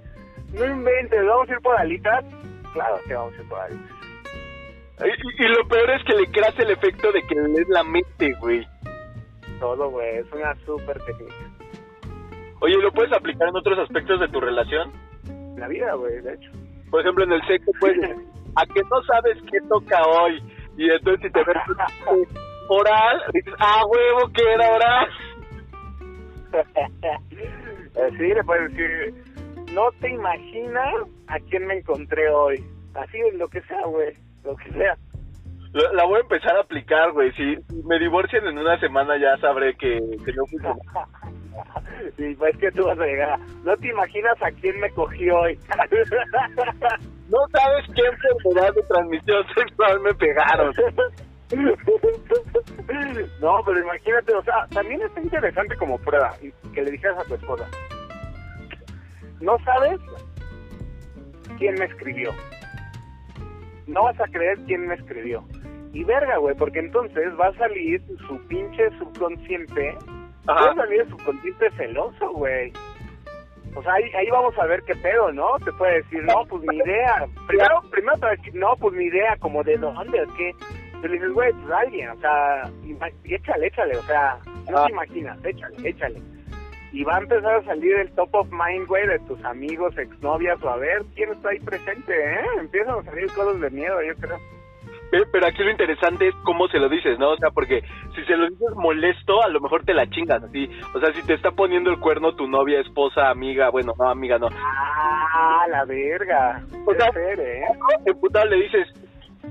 No 0.53 0.67
inventes, 0.67 1.27
¿vamos 1.27 1.49
a 1.49 1.53
ir 1.53 1.61
por 1.61 1.77
alitas? 1.77 2.25
Claro 2.73 2.99
que 3.07 3.15
vamos 3.15 3.35
a 3.35 3.43
ir 3.43 3.49
por 3.49 3.61
alitas. 3.61 4.01
Y, 5.01 5.45
y 5.45 5.49
lo 5.49 5.67
peor 5.69 5.91
es 5.91 6.05
que 6.05 6.15
le 6.15 6.31
creas 6.31 6.59
el 6.59 6.71
efecto 6.71 7.11
de 7.13 7.23
que 7.23 7.35
le 7.35 7.63
es 7.63 7.69
la 7.69 7.83
mente, 7.85 8.35
güey. 8.41 8.67
Todo, 9.59 9.91
güey, 9.91 10.17
es 10.17 10.33
una 10.33 10.55
súper 10.67 10.99
técnica. 11.05 11.35
Oye, 12.61 12.77
¿lo 12.77 12.93
puedes 12.93 13.13
aplicar 13.13 13.49
en 13.49 13.57
otros 13.57 13.79
aspectos 13.79 14.21
de 14.21 14.29
tu 14.29 14.41
relación? 14.41 14.93
La 15.57 15.69
vida, 15.69 15.95
güey, 15.95 16.21
de 16.21 16.35
hecho. 16.35 16.51
Por 16.91 17.01
ejemplo, 17.01 17.25
en 17.25 17.33
el 17.33 17.47
sexo, 17.47 17.71
pues, 17.81 17.97
a 18.57 18.67
que 18.67 18.83
no 18.83 19.03
sabes 19.05 19.39
qué 19.51 19.59
toca 19.69 20.03
hoy. 20.03 20.43
Y 20.81 20.91
entonces 20.91 21.21
si 21.27 21.31
te 21.31 21.45
ves 21.45 21.59
oral, 22.69 23.23
dices, 23.35 23.53
ah, 23.59 23.83
huevo, 23.87 24.33
que 24.33 24.43
era 24.43 24.75
oral. 24.75 25.09
Eh, 27.97 28.09
sí, 28.17 28.29
le 28.29 28.45
puedes 28.45 28.71
decir, 28.71 29.15
no 29.73 29.91
te 30.01 30.11
imaginas 30.11 30.95
a 31.27 31.39
quién 31.49 31.67
me 31.67 31.75
encontré 31.75 32.29
hoy. 32.31 32.65
Así, 32.95 33.19
lo 33.35 33.49
que 33.49 33.61
sea, 33.63 33.85
güey, 33.85 34.15
lo 34.45 34.57
que 34.57 34.71
sea. 34.71 34.97
La, 35.73 35.93
la 35.93 36.05
voy 36.05 36.19
a 36.19 36.23
empezar 36.23 36.57
a 36.57 36.61
aplicar, 36.61 37.11
güey. 37.13 37.33
Si 37.33 37.57
me 37.85 37.99
divorcian 37.99 38.47
en 38.47 38.59
una 38.59 38.79
semana 38.79 39.19
ya 39.19 39.37
sabré 39.39 39.75
que, 39.75 39.99
que 40.25 40.33
no 40.33 40.47
funcionó. 40.47 40.79
Sí, 42.17 42.35
pues 42.39 42.57
que 42.59 42.71
tú 42.71 42.85
vas 42.85 42.99
a 42.99 43.07
llegar. 43.07 43.41
No 43.65 43.77
te 43.77 43.89
imaginas 43.89 44.41
a 44.41 44.53
quién 44.53 44.79
me 44.79 44.91
cogió 44.91 45.41
hoy. 45.41 45.59
No 47.31 47.39
sabes 47.53 47.87
qué 47.95 48.03
enfermedad 48.07 48.75
de 48.75 48.83
transmisión 48.83 49.45
sexual 49.55 50.01
me 50.01 50.15
pegaron. 50.15 50.75
No, 53.41 53.61
pero 53.67 53.81
imagínate, 53.81 54.35
o 54.35 54.43
sea, 54.45 54.67
también 54.69 55.03
está 55.03 55.21
interesante 55.21 55.77
como 55.77 55.99
prueba 55.99 56.33
que 56.73 56.83
le 56.83 56.93
dijeras 56.93 57.19
a 57.19 57.25
tu 57.25 57.35
esposa. 57.35 57.67
No 59.41 59.59
sabes 59.65 59.99
quién 61.59 61.75
me 61.75 61.87
escribió. 61.87 62.31
No 63.89 64.05
vas 64.05 64.21
a 64.21 64.29
creer 64.29 64.59
quién 64.67 64.87
me 64.87 64.95
escribió. 64.95 65.45
Y 65.93 66.05
verga, 66.05 66.37
güey, 66.37 66.55
porque 66.55 66.79
entonces 66.79 67.27
va 67.39 67.49
a 67.49 67.55
salir 67.55 68.01
su 68.29 68.39
pinche 68.47 68.89
subconsciente. 68.99 69.99
Va 70.49 70.71
a 70.71 70.75
salir 70.75 71.01
el 71.01 71.09
subconsciente 71.09 71.71
celoso, 71.73 72.31
güey. 72.31 72.73
O 73.75 73.83
sea, 73.83 73.93
ahí, 73.95 74.05
ahí 74.15 74.29
vamos 74.31 74.59
a 74.59 74.67
ver 74.67 74.83
qué 74.83 74.95
pedo, 74.97 75.33
¿no? 75.33 75.57
Te 75.65 75.73
puede 75.73 76.03
decir, 76.03 76.23
no, 76.25 76.45
pues 76.49 76.63
mi 76.65 76.77
idea. 76.77 77.27
Primero, 77.47 77.81
primero 77.91 78.15
te 78.17 78.21
va 78.27 78.33
a 78.33 78.37
decir, 78.37 78.55
no, 78.55 78.75
pues 78.77 78.95
mi 78.95 79.05
idea, 79.05 79.37
como 79.39 79.63
de 79.63 79.77
dónde, 79.79 80.23
o 80.23 80.35
qué. 80.37 80.53
Pero 81.01 81.15
le 81.15 81.19
dices, 81.21 81.33
güey, 81.33 81.53
pues 81.53 81.73
alguien, 81.73 82.11
o 82.11 82.21
sea, 82.21 82.71
échale, 83.25 83.67
échale, 83.69 83.97
o 83.97 84.03
sea, 84.03 84.39
no 84.71 84.79
Ah. 84.79 84.87
te 84.87 84.93
imaginas, 84.93 85.39
échale, 85.45 85.89
échale. 85.89 86.21
Y 86.93 87.05
va 87.05 87.17
a 87.17 87.21
empezar 87.21 87.55
a 87.55 87.65
salir 87.65 87.95
el 87.97 88.11
top 88.13 88.35
of 88.35 88.49
mind, 88.51 88.87
güey, 88.89 89.07
de 89.07 89.21
tus 89.21 89.43
amigos, 89.45 89.97
exnovias, 89.97 90.61
o 90.63 90.69
a 90.69 90.77
ver 90.77 91.03
quién 91.15 91.31
está 91.31 91.51
ahí 91.51 91.61
presente, 91.61 92.13
¿eh? 92.13 92.41
Empiezan 92.59 92.99
a 92.99 93.03
salir 93.05 93.33
cosas 93.33 93.61
de 93.61 93.71
miedo, 93.71 94.03
yo 94.03 94.15
creo. 94.17 94.39
Pe- 95.11 95.27
Pero 95.33 95.47
aquí 95.47 95.63
lo 95.63 95.71
interesante 95.71 96.29
es 96.29 96.35
cómo 96.45 96.69
se 96.69 96.79
lo 96.79 96.89
dices, 96.89 97.19
¿no? 97.19 97.31
O 97.31 97.37
sea, 97.37 97.51
porque 97.51 97.83
si 98.15 98.25
se 98.25 98.37
lo 98.37 98.49
dices 98.49 98.75
molesto, 98.77 99.43
a 99.43 99.49
lo 99.49 99.61
mejor 99.61 99.85
te 99.85 99.95
la 99.95 100.09
chingas, 100.09 100.43
así. 100.43 100.71
O 100.95 101.01
sea, 101.01 101.13
si 101.13 101.23
te 101.27 101.35
está 101.35 101.51
poniendo 101.51 101.91
el 101.91 101.99
cuerno 101.99 102.35
tu 102.35 102.47
novia, 102.47 102.81
esposa, 102.81 103.31
amiga, 103.31 103.71
bueno, 103.71 103.93
no, 103.99 104.09
amiga, 104.09 104.39
no. 104.39 104.49
Ah, 104.53 105.67
la 105.69 105.85
verga. 105.85 106.63
O 106.87 106.95
sea, 106.95 107.11
ser, 107.13 107.41
¿eh? 107.41 107.63
Emputado 108.07 108.47
le 108.47 108.57
dices, 108.57 108.87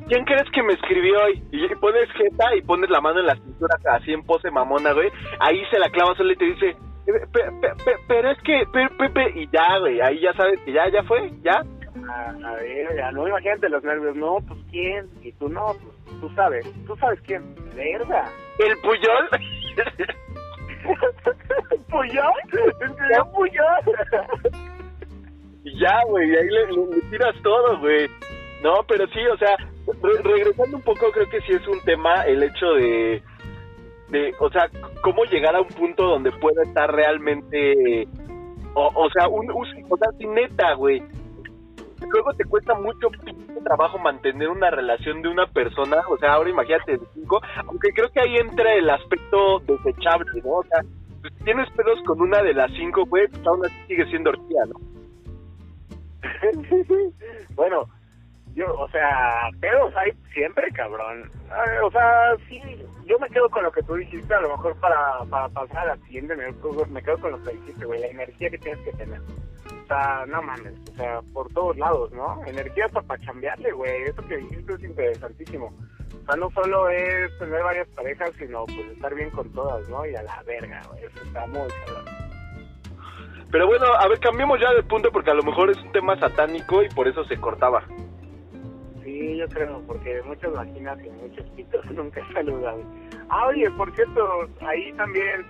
¿quién 0.08 0.24
crees 0.26 0.50
que 0.52 0.64
me 0.64 0.74
escribió 0.74 1.20
hoy? 1.24 1.44
Y 1.52 1.68
pones 1.76 2.10
jeta 2.12 2.56
y 2.56 2.62
pones 2.62 2.90
la 2.90 3.02
mano 3.02 3.20
en 3.20 3.26
la 3.28 3.36
cintura 3.36 3.76
así 3.92 4.14
en 4.14 4.24
pose 4.24 4.50
mamona, 4.52 4.94
güey. 4.94 5.10
Ahí 5.40 5.62
se 5.72 5.80
la 5.80 5.90
clava 5.90 6.16
sola 6.16 6.34
y 6.34 6.38
te 6.38 6.46
dice, 6.46 6.70
"Eh, 6.70 6.76
pe- 7.34 7.52
pe- 7.62 7.84
pe- 7.84 8.00
pero 8.08 8.32
es 8.32 8.38
que, 8.42 8.64
pe- 8.72 8.90
pe- 8.98 9.10
pe", 9.10 9.40
y 9.42 9.48
ya, 9.52 9.78
güey, 9.80 10.00
ahí 10.02 10.20
ya 10.22 10.34
sabes 10.34 10.60
que 10.62 10.72
ya, 10.72 10.88
ya 10.90 11.04
fue, 11.04 11.32
ya. 11.44 11.62
A, 12.10 12.30
a 12.32 12.54
ver, 12.56 13.14
no 13.14 13.28
imagínate 13.28 13.70
los 13.70 13.84
nervios, 13.84 14.16
no, 14.16 14.38
pues 14.48 14.60
quién, 14.72 15.08
y 15.22 15.32
tú 15.34 15.48
no, 15.50 15.66
pues 15.68 16.20
tú 16.22 16.30
sabes, 16.36 16.66
tú 16.88 16.96
sabes 16.98 17.20
quién, 17.22 17.54
verga. 17.76 18.26
El 18.60 18.76
Puyol. 18.80 19.30
¿Puyol? 21.90 22.34
¿Escribió 22.82 23.32
Puyol? 23.32 23.98
Ya, 25.64 26.02
güey, 26.08 26.36
ahí 26.36 26.48
le, 26.50 26.66
le- 26.72 26.96
le 26.96 27.02
tiras 27.10 27.36
todo, 27.44 27.80
güey. 27.80 28.08
No, 28.64 28.74
pero 28.88 29.06
sí, 29.08 29.20
o 29.32 29.38
sea, 29.38 29.56
re- 30.02 30.22
regresando 30.24 30.78
un 30.78 30.84
poco, 30.84 31.12
creo 31.12 31.30
que 31.30 31.42
sí 31.42 31.52
es 31.54 31.68
un 31.68 31.80
tema 31.82 32.24
el 32.24 32.42
hecho 32.44 32.74
de, 32.74 33.22
de, 34.10 34.34
o 34.40 34.50
sea, 34.50 34.68
cómo 35.02 35.24
llegar 35.26 35.56
a 35.56 35.62
un 35.62 35.68
punto 35.68 36.04
donde 36.06 36.32
pueda 36.34 36.64
estar 36.64 36.92
realmente, 36.92 38.08
o, 38.74 38.92
o 38.96 39.10
sea, 39.12 39.28
un, 39.28 39.52
un- 39.52 39.86
o 39.90 39.98
sea, 39.98 40.10
neta, 40.28 40.74
güey. 40.74 41.02
Luego 42.08 42.34
te 42.34 42.46
cuesta 42.46 42.74
mucho 42.76 43.08
trabajo 43.64 44.00
mantener 44.00 44.50
una 44.50 44.70
relación 44.70 45.22
de 45.22 45.30
una 45.30 45.48
persona, 45.48 45.98
o 46.10 46.18
sea, 46.18 46.34
ahora 46.34 46.50
imagínate 46.50 46.94
de 46.94 47.06
cinco, 47.14 47.42
aunque 47.68 47.92
creo 47.94 48.10
que 48.12 48.22
ahí 48.22 48.38
entra 48.38 48.74
el 48.74 48.90
aspecto 48.90 49.60
desechable, 49.60 50.42
¿no? 50.44 50.52
O 50.52 50.64
sea, 50.64 50.82
pues, 51.22 51.34
si 51.38 51.44
tienes 51.44 51.70
pedos 51.72 52.00
con 52.06 52.22
una 52.22 52.42
de 52.42 52.54
las 52.54 52.72
cinco, 52.72 53.06
güey, 53.06 53.28
pues 53.28 53.46
aún 53.46 53.66
así 53.66 53.76
sigue 53.88 54.06
siendo 54.08 54.32
orgía, 54.32 54.62
¿no? 54.68 54.80
bueno, 57.56 57.86
yo, 58.56 58.74
o 58.74 58.90
sea, 58.90 59.50
pedos 59.60 59.94
hay 59.96 60.12
siempre, 60.34 60.70
cabrón. 60.72 61.30
O 61.84 61.92
sea, 61.92 62.36
sí, 62.48 62.62
yo 63.06 63.18
me 63.20 63.30
quedo 63.30 63.50
con 63.50 63.64
lo 63.64 63.72
que 63.72 63.84
tú 63.84 63.96
dijiste, 63.96 64.34
a 64.34 64.42
lo 64.42 64.50
mejor 64.50 64.76
para, 64.80 65.24
para 65.30 65.50
pasar 65.50 65.90
a 65.90 65.96
la 65.96 65.98
siguiente, 66.06 66.36
me, 66.36 66.52
me 66.88 67.04
quedo 67.04 67.18
con 67.20 67.32
lo 67.32 67.44
que 67.44 67.52
dijiste, 67.52 67.86
güey, 67.86 68.00
la 68.00 68.08
energía 68.08 68.50
que 68.50 68.58
tienes 68.58 68.80
que 68.84 68.92
tener. 68.94 69.22
No 69.90 70.42
mames, 70.44 70.74
o 70.92 70.96
sea, 70.96 71.22
por 71.34 71.52
todos 71.52 71.76
lados, 71.78 72.12
¿no? 72.12 72.46
Energía 72.46 72.88
para, 72.90 73.08
para 73.08 73.26
chambearle, 73.26 73.72
güey, 73.72 74.04
eso 74.04 74.22
que 74.28 74.38
dijiste 74.38 74.74
es 74.74 74.84
interesantísimo. 74.84 75.66
O 75.68 76.26
sea, 76.26 76.36
no 76.36 76.52
solo 76.52 76.90
es 76.90 77.38
tener 77.40 77.64
varias 77.64 77.88
parejas, 77.90 78.32
sino 78.38 78.66
pues 78.66 78.88
estar 78.92 79.16
bien 79.16 79.32
con 79.32 79.52
todas, 79.52 79.90
¿no? 79.90 80.06
Y 80.06 80.16
a 80.16 80.22
la 80.22 80.44
verga, 80.44 80.82
güey, 80.90 81.06
eso 81.06 81.24
está 81.24 81.48
muy 81.48 81.68
cabrón. 81.86 82.06
Pero 83.52 83.66
bueno, 83.66 83.86
a 84.00 84.08
ver, 84.08 84.20
cambiemos 84.20 84.60
ya 84.60 84.72
de 84.74 84.84
punto 84.84 85.12
porque 85.12 85.32
a 85.32 85.34
lo 85.34 85.42
mejor 85.42 85.72
es 85.72 85.78
un 85.78 85.92
tema 85.92 86.20
satánico 86.20 86.84
y 86.84 86.90
por 86.90 87.08
eso 87.08 87.24
se 87.26 87.38
cortaba. 87.38 87.84
Sí, 89.04 89.38
yo 89.38 89.48
creo, 89.48 89.82
porque 89.88 90.22
muchas 90.24 90.54
vaginas 90.54 91.00
y 91.04 91.10
muchos 91.10 91.50
pitos 91.56 91.84
nunca 91.92 92.22
saludan. 92.32 92.76
Ah, 93.30 93.48
oye, 93.48 93.70
por 93.72 93.92
cierto, 93.96 94.48
ahí 94.62 94.94
también 94.94 95.48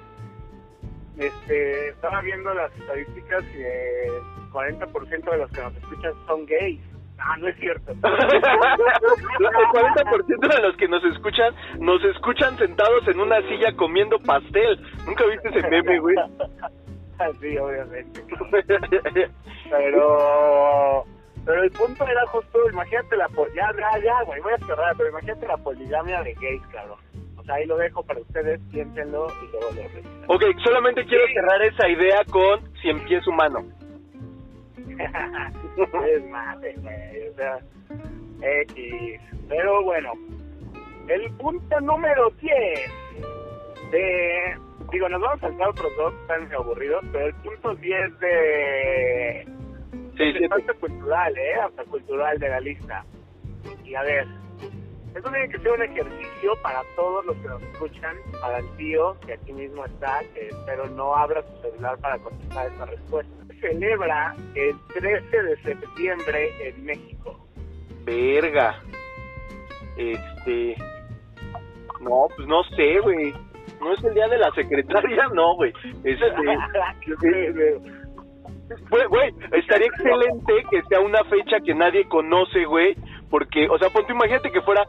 este, 1.19 1.89
estaba 1.89 2.21
viendo 2.21 2.53
las 2.53 2.71
estadísticas 2.77 3.43
y 3.55 3.61
el 3.61 4.11
40% 4.51 5.31
de 5.31 5.37
los 5.37 5.51
que 5.51 5.61
nos 5.61 5.75
escuchan 5.75 6.13
son 6.25 6.45
gays. 6.45 6.79
Ah, 7.17 7.35
no 7.37 7.49
es 7.49 7.57
cierto. 7.57 7.91
el 7.95 7.99
40% 7.99 10.55
de 10.55 10.61
los 10.61 10.77
que 10.77 10.87
nos 10.87 11.03
escuchan, 11.03 11.53
nos 11.79 12.01
escuchan 12.05 12.57
sentados 12.57 13.05
en 13.07 13.19
una 13.19 13.41
silla 13.41 13.75
comiendo 13.75 14.17
pastel. 14.19 14.81
¿Nunca 15.05 15.25
viste 15.25 15.49
ese 15.49 15.67
meme, 15.67 15.99
güey? 15.99 16.15
sí, 17.41 17.57
obviamente. 17.57 18.23
Pero 19.69 21.05
pero 21.45 21.63
el 21.63 21.71
punto 21.71 22.07
era 22.07 22.25
justo, 22.27 22.69
imagínate 22.69 23.17
la 23.17 23.27
ya, 23.55 23.71
ya, 23.75 23.97
ya, 24.03 24.21
güey, 24.23 24.39
voy 24.41 24.53
a 24.53 24.65
cerrar, 24.65 24.95
pero 24.95 25.09
imagínate 25.09 25.47
la 25.47 25.57
poligamia 25.57 26.21
de 26.21 26.35
gays, 26.35 26.61
cabrón. 26.71 26.99
Sea, 27.49 27.55
ahí 27.55 27.65
lo 27.65 27.77
dejo 27.77 28.03
para 28.03 28.19
ustedes, 28.19 28.59
piénsenlo 28.71 29.27
y 29.41 29.51
luego 29.51 29.71
lo 29.71 29.81
revisan. 29.89 30.23
Ok, 30.27 30.43
solamente 30.63 31.03
quiero 31.05 31.23
cerrar 31.33 31.61
esa 31.63 31.87
idea 31.89 32.23
con 32.25 32.73
cien 32.81 32.99
pies 33.05 33.25
humano. 33.27 33.65
es 36.07 36.29
madre, 36.29 36.75
güey, 36.77 37.27
o 37.27 37.33
sea, 37.33 37.59
X. 38.67 39.21
Pero 39.47 39.83
bueno, 39.83 40.13
el 41.07 41.31
punto 41.37 41.79
número 41.81 42.29
10 42.39 42.51
de... 43.91 44.57
Digo, 44.91 45.09
nos 45.09 45.21
vamos 45.21 45.43
a 45.43 45.47
saltar 45.47 45.69
otros 45.69 45.91
dos, 45.97 46.13
están 46.21 46.53
aburridos, 46.53 47.03
pero 47.11 47.27
el 47.27 47.35
punto 47.35 47.75
10 47.75 48.19
de... 48.19 49.47
Sí, 50.17 50.33
sí, 50.37 50.47
pacto 50.47 50.75
cultural, 50.79 51.37
¿eh? 51.37 51.53
Hasta 51.65 51.83
cultural 51.85 52.37
de 52.37 52.49
la 52.49 52.59
lista. 52.59 53.05
Y 53.85 53.95
a 53.95 54.03
ver, 54.03 54.27
esto 55.19 55.31
tiene 55.31 55.49
que 55.49 55.59
ser 55.59 55.71
un 55.71 55.81
ejercicio 55.81 56.53
para 56.63 56.81
todos 56.95 57.25
los 57.25 57.35
que 57.37 57.47
nos 57.49 57.61
escuchan, 57.61 58.15
para 58.41 58.59
el 58.59 58.77
tío 58.77 59.17
que 59.25 59.33
aquí 59.33 59.51
mismo 59.53 59.85
está, 59.85 60.21
que 60.33 60.47
espero 60.47 60.87
no 60.91 61.13
abra 61.15 61.43
su 61.43 61.61
celular 61.61 61.97
para 61.99 62.17
contestar 62.19 62.67
esta 62.67 62.85
respuesta. 62.85 63.33
Celebra 63.59 64.35
el 64.55 64.75
13 64.93 65.43
de 65.43 65.61
septiembre 65.63 66.49
en 66.69 66.85
México. 66.85 67.47
verga. 68.05 68.81
Este. 69.97 70.77
No, 71.99 72.27
pues 72.33 72.47
no 72.47 72.63
sé, 72.75 72.99
güey. 72.99 73.33
No 73.81 73.93
es 73.93 74.03
el 74.05 74.13
día 74.13 74.27
de 74.29 74.37
la 74.37 74.51
secretaria, 74.51 75.27
no, 75.33 75.55
güey. 75.55 75.73
Este. 76.03 76.25
Güey, 78.91 79.05
güey, 79.07 79.33
estaría 79.53 79.87
excelente 79.87 80.53
que 80.69 80.79
sea 80.89 80.99
una 80.99 81.23
fecha 81.23 81.57
que 81.65 81.73
nadie 81.73 82.07
conoce, 82.07 82.65
güey, 82.65 82.95
porque, 83.29 83.67
o 83.69 83.77
sea, 83.77 83.89
ponte, 83.89 84.13
imagínate 84.13 84.51
que 84.51 84.61
fuera, 84.61 84.85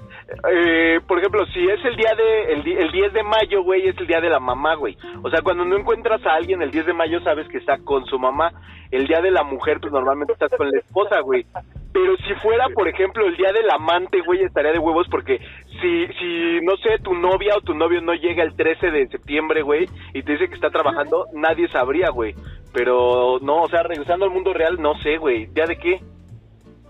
eh, 0.51 1.01
por 1.07 1.19
ejemplo, 1.19 1.45
si 1.47 1.69
es 1.69 1.85
el 1.85 1.97
día 1.97 2.13
de, 2.17 2.53
el, 2.53 2.67
el 2.67 2.93
10 2.93 3.13
de 3.13 3.23
mayo, 3.23 3.63
güey, 3.63 3.89
es 3.89 3.97
el 3.99 4.07
día 4.07 4.21
de 4.21 4.31
la 4.31 4.41
mamá, 4.41 4.75
güey. 4.75 4.97
O 5.23 5.31
sea, 5.31 5.43
cuando 5.43 5.65
no 5.65 5.77
encuentras 5.77 6.25
a 6.27 6.35
alguien 6.35 6.63
el 6.63 6.71
10 6.71 6.87
de 6.87 6.93
mayo, 6.95 7.21
sabes 7.21 7.47
que 7.49 7.59
está 7.59 7.79
con 7.79 8.07
su 8.07 8.19
mamá. 8.19 8.53
El 8.91 9.07
día 9.07 9.21
de 9.21 9.31
la 9.31 9.45
mujer, 9.45 9.79
pues 9.81 9.93
normalmente 9.93 10.33
estás 10.33 10.51
con 10.57 10.71
la 10.71 10.79
esposa, 10.79 11.21
güey. 11.21 11.47
Pero 11.93 12.17
si 12.19 12.35
fuera, 12.35 12.67
por 12.75 12.89
ejemplo, 12.89 13.27
el 13.27 13.37
día 13.37 13.53
del 13.53 13.69
amante, 13.71 14.21
güey, 14.25 14.43
estaría 14.43 14.73
de 14.73 14.79
huevos 14.79 15.07
porque 15.11 15.39
si, 15.81 16.07
si, 16.19 16.61
no 16.63 16.77
sé, 16.77 16.99
tu 17.03 17.15
novia 17.15 17.55
o 17.57 17.61
tu 17.61 17.75
novio 17.75 18.01
no 18.01 18.15
llega 18.15 18.45
el 18.45 18.55
13 18.55 18.91
de 18.91 19.09
septiembre, 19.09 19.63
güey, 19.63 19.89
y 20.15 20.23
te 20.23 20.33
dice 20.33 20.49
que 20.49 20.55
está 20.55 20.71
trabajando, 20.71 21.27
nadie 21.35 21.69
sabría, 21.69 22.11
güey. 22.11 22.35
Pero 22.73 23.39
no, 23.43 23.63
o 23.63 23.69
sea, 23.69 23.83
regresando 23.83 24.25
al 24.25 24.31
mundo 24.31 24.53
real, 24.53 24.81
no 24.81 24.95
sé, 25.01 25.19
güey. 25.19 25.47
¿Día 25.47 25.67
de 25.67 25.77
qué? 25.79 26.01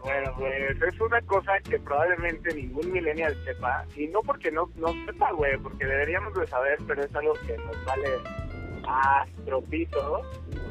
Bueno, 0.02 0.32
pues 0.38 0.82
es 0.82 1.00
una 1.00 1.20
cosa 1.22 1.52
que 1.68 1.78
probablemente 1.78 2.54
ningún 2.54 2.90
millennial 2.90 3.36
sepa, 3.44 3.84
y 3.96 4.06
no 4.08 4.20
porque 4.22 4.50
no, 4.50 4.70
no 4.76 4.88
sepa, 5.04 5.30
güey, 5.32 5.58
porque 5.58 5.84
deberíamos 5.84 6.32
de 6.34 6.46
saber, 6.46 6.78
pero 6.86 7.02
es 7.02 7.14
algo 7.14 7.34
que 7.46 7.56
nos 7.58 7.84
vale 7.84 8.08
astropito. 8.88 10.22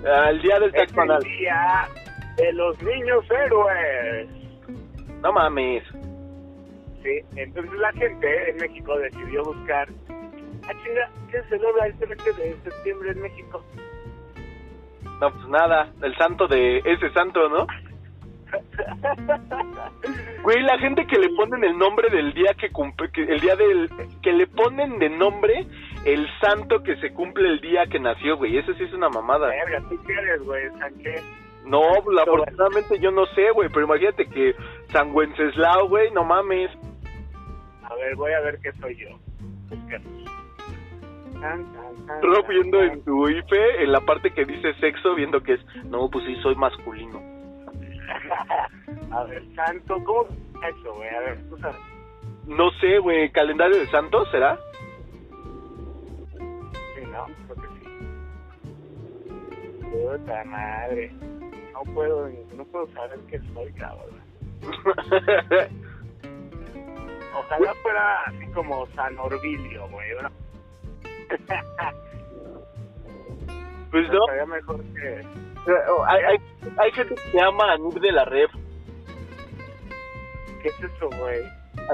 Ah, 0.05 0.29
el 0.31 0.41
día 0.41 0.59
del 0.59 0.75
Es 0.75 0.91
el 0.91 1.24
día 1.24 1.89
de 2.38 2.53
los 2.53 2.81
niños 2.81 3.24
héroes. 3.29 4.29
No 5.21 5.31
mames. 5.31 5.83
Sí, 7.03 7.19
entonces 7.36 7.74
la 7.74 7.91
gente 7.93 8.50
en 8.50 8.57
México 8.57 8.98
decidió 8.98 9.43
buscar, 9.43 9.88
ah, 10.09 10.74
chinga, 10.83 11.09
¿qué 11.31 11.41
se 11.43 11.50
celebra 11.50 11.86
el 11.86 11.98
13 11.98 12.33
de 12.33 12.57
septiembre 12.63 13.12
en 13.12 13.21
México? 13.21 13.63
No, 15.21 15.31
pues 15.33 15.48
nada, 15.50 15.91
el 16.01 16.15
santo 16.17 16.48
de 16.48 16.79
ese 16.79 17.12
santo, 17.13 17.48
¿no? 17.50 17.67
Güey, 20.43 20.61
la 20.63 20.77
gente 20.79 21.05
que 21.05 21.19
le 21.19 21.29
ponen 21.35 21.63
el 21.63 21.77
nombre 21.77 22.09
del 22.09 22.33
día 22.33 22.53
que 22.59 22.69
cumple, 22.71 23.11
que 23.11 23.23
el 23.23 23.39
día 23.39 23.55
del, 23.55 23.89
que 24.21 24.31
le 24.31 24.47
ponen 24.47 24.97
de 24.99 25.09
nombre 25.09 25.67
el 26.05 26.27
santo 26.39 26.81
que 26.81 26.95
se 26.97 27.13
cumple 27.13 27.49
el 27.49 27.59
día 27.59 27.85
que 27.87 27.99
nació, 27.99 28.37
güey, 28.37 28.57
eso 28.57 28.73
sí 28.73 28.83
es 28.83 28.93
una 28.93 29.09
mamada. 29.09 29.47
Verga, 29.47 29.81
¿tú 29.89 30.01
qué 30.05 30.13
eres, 30.13 30.41
güey? 30.43 30.69
¿San 30.79 30.93
qué? 30.99 31.21
No, 31.65 31.81
pues, 32.03 32.17
afortunadamente 32.19 32.99
yo 32.99 33.11
no 33.11 33.25
sé, 33.27 33.51
güey, 33.51 33.69
pero 33.69 33.85
imagínate 33.85 34.25
que 34.27 34.55
San 34.91 35.13
Wenceslao, 35.13 35.87
güey, 35.87 36.09
no 36.11 36.23
mames. 36.23 36.71
A 37.83 37.95
ver, 37.95 38.15
voy 38.15 38.31
a 38.31 38.39
ver 38.39 38.59
qué 38.61 38.71
soy 38.73 38.95
yo. 38.95 39.09
Rob 42.21 42.47
viendo 42.47 42.81
en 42.81 43.03
tu 43.03 43.29
IFE, 43.29 43.83
en 43.83 43.91
la 43.91 44.01
parte 44.01 44.31
que 44.31 44.45
dice 44.45 44.73
sexo, 44.75 45.15
viendo 45.15 45.41
que 45.41 45.53
es, 45.53 45.65
no, 45.85 46.09
pues 46.09 46.25
sí, 46.25 46.35
soy 46.41 46.55
masculino. 46.55 47.28
A 49.11 49.23
ver, 49.23 49.43
santo, 49.55 49.95
¿cómo 50.03 50.27
es 50.29 50.75
eso, 50.75 50.93
güey? 50.93 51.09
A 51.09 51.19
ver, 51.19 51.49
tú 51.49 51.57
sabes. 51.57 51.77
No 52.45 52.71
sé, 52.79 52.99
güey, 52.99 53.31
calendario 53.31 53.77
de 53.77 53.87
santos, 53.87 54.27
¿será? 54.31 54.59
Sí, 56.37 57.01
¿no? 57.11 57.25
Creo 57.47 57.55
que 57.55 57.67
sí. 57.79 57.85
Puta 59.91 60.43
madre. 60.45 61.11
No 61.73 61.83
puedo, 61.93 62.29
no 62.55 62.65
puedo 62.65 62.87
saber 62.93 63.19
qué 63.29 63.39
soy, 63.53 63.71
cabrón. 63.73 64.19
Ojalá 67.37 67.73
fuera 67.75 68.23
así 68.23 68.47
como 68.53 68.85
San 68.87 69.17
Orbilio, 69.17 69.87
güey. 69.89 70.09
¿no? 70.21 70.29
pues 73.91 74.09
no, 74.09 74.19
Estaría 74.25 74.45
mejor 74.45 74.83
que... 74.93 75.48
hay, 76.07 76.23
hay, 76.23 76.37
hay 76.77 76.91
gente 76.91 77.15
que 77.15 77.21
se 77.21 77.37
llama 77.37 77.73
Anub 77.73 77.99
de 77.99 78.11
la 78.11 78.25
Ref. 78.25 78.51
¿Qué 80.61 80.69
es 80.69 80.79
eso, 80.81 81.09
güey? 81.19 81.41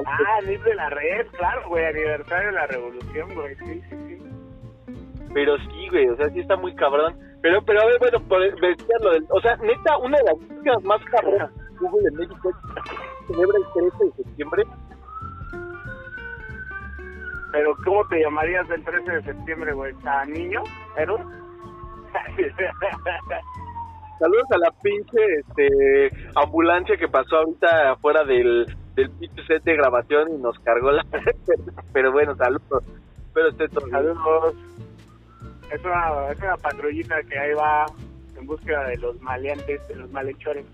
Ah, 0.06 0.40
Nip 0.46 0.64
de 0.64 0.76
la 0.76 0.90
Red, 0.90 1.28
claro, 1.38 1.70
güey, 1.70 1.86
aniversario 1.86 2.48
de 2.48 2.54
la 2.54 2.68
revolución, 2.68 3.34
güey, 3.34 3.56
sí, 3.56 3.82
sí, 3.90 3.96
sí. 4.08 4.18
Pero 5.34 5.58
sí, 5.58 5.90
güey, 5.90 6.08
o 6.08 6.16
sea, 6.18 6.30
sí 6.30 6.40
está 6.40 6.56
muy 6.56 6.74
cabrón. 6.76 7.18
Pero, 7.42 7.62
pero 7.64 7.82
a 7.82 7.86
ver, 7.86 8.00
bueno, 8.00 8.20
por 8.28 8.42
decía 8.42 8.96
lo 9.02 9.12
del, 9.12 9.26
o 9.30 9.40
sea, 9.42 9.56
neta, 9.58 9.98
una 9.98 10.18
de 10.18 10.24
las 10.24 10.34
búsquedas 10.34 10.84
más 10.84 11.04
cabronas 11.06 11.52
que 11.52 11.86
Google 11.88 12.08
en 12.10 12.16
México 12.16 12.52
celebra 13.28 13.58
el 13.58 13.90
13 13.90 14.06
de 14.06 14.24
septiembre. 14.24 14.64
Pero, 17.52 17.76
¿cómo 17.86 18.06
te 18.08 18.20
llamarías 18.20 18.68
del 18.68 18.84
13 18.84 19.12
de 19.12 19.24
septiembre, 19.24 19.74
güey? 19.74 19.94
¿A 20.06 20.26
niño? 20.26 20.64
¿Héroe? 20.98 21.22
Saludos 24.20 24.52
a 24.52 24.58
la 24.58 24.72
pinche 24.82 25.20
este, 25.40 26.10
ambulancia 26.36 26.96
que 26.96 27.08
pasó 27.08 27.38
ahorita 27.38 27.92
afuera 27.92 28.24
del, 28.24 28.66
del 28.96 29.10
pinche 29.12 29.46
set 29.46 29.64
de 29.64 29.76
grabación 29.76 30.34
y 30.34 30.38
nos 30.38 30.58
cargó 30.60 30.92
la... 30.92 31.06
pero 31.94 32.14
bueno, 32.14 32.36
saludos. 32.36 32.84
Todo 33.34 33.86
bien. 33.86 33.92
Saludos. 33.92 34.56
Es 35.72 35.84
una, 35.84 36.32
es 36.32 36.40
una 36.40 36.58
patrullita 36.58 37.22
que 37.24 37.38
ahí 37.38 37.54
va 37.54 37.86
en 38.38 38.46
búsqueda 38.46 38.88
de 38.88 38.98
los 38.98 39.20
maleantes, 39.22 39.86
de 39.88 39.96
los 39.96 40.10
malhechores. 40.12 40.66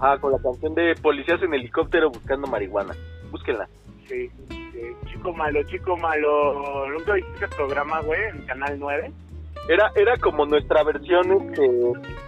Ah, 0.00 0.16
con 0.20 0.32
la 0.32 0.38
canción 0.38 0.74
de 0.74 0.94
Policías 1.02 1.42
en 1.42 1.52
helicóptero 1.52 2.10
buscando 2.10 2.46
marihuana. 2.46 2.94
Búsquenla. 3.30 3.68
Sí, 4.06 4.30
sí. 4.48 4.80
Chico 5.06 5.32
malo, 5.32 5.62
chico 5.64 5.96
malo. 5.96 6.88
¿Nunca 6.88 7.14
viste 7.14 7.32
ese 7.36 7.48
programa, 7.56 8.00
güey, 8.00 8.20
en 8.30 8.46
Canal 8.46 8.78
9? 8.78 9.12
Era, 9.68 9.90
era 9.96 10.16
como 10.18 10.46
nuestra 10.46 10.84
versión 10.84 11.32
este, 11.32 11.68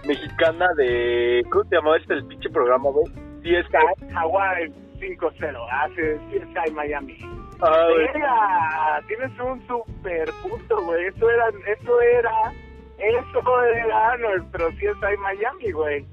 mexicana 0.05 0.65
de... 0.75 1.43
¿Cómo 1.49 1.63
se 1.65 1.75
llamaba 1.75 1.97
este 1.97 2.15
el 2.15 2.25
pinche 2.25 2.49
programa, 2.49 2.89
güey? 2.89 3.05
Que... 3.41 3.63
Hawaii 4.13 4.69
5-0, 4.99 5.67
hace 5.71 6.19
CSI 6.29 6.73
Miami. 6.73 7.17
Verga, 7.59 9.01
tienes 9.07 9.39
un 9.39 9.65
super 9.67 10.29
punto, 10.41 10.83
güey. 10.83 11.05
Eso 11.05 11.29
era, 11.29 11.47
eso 11.49 12.01
era, 12.01 12.53
eso 12.97 13.63
era 13.63 14.17
nuestro 14.17 14.67
CSI 14.71 15.17
Miami, 15.21 15.71
güey. 15.71 16.05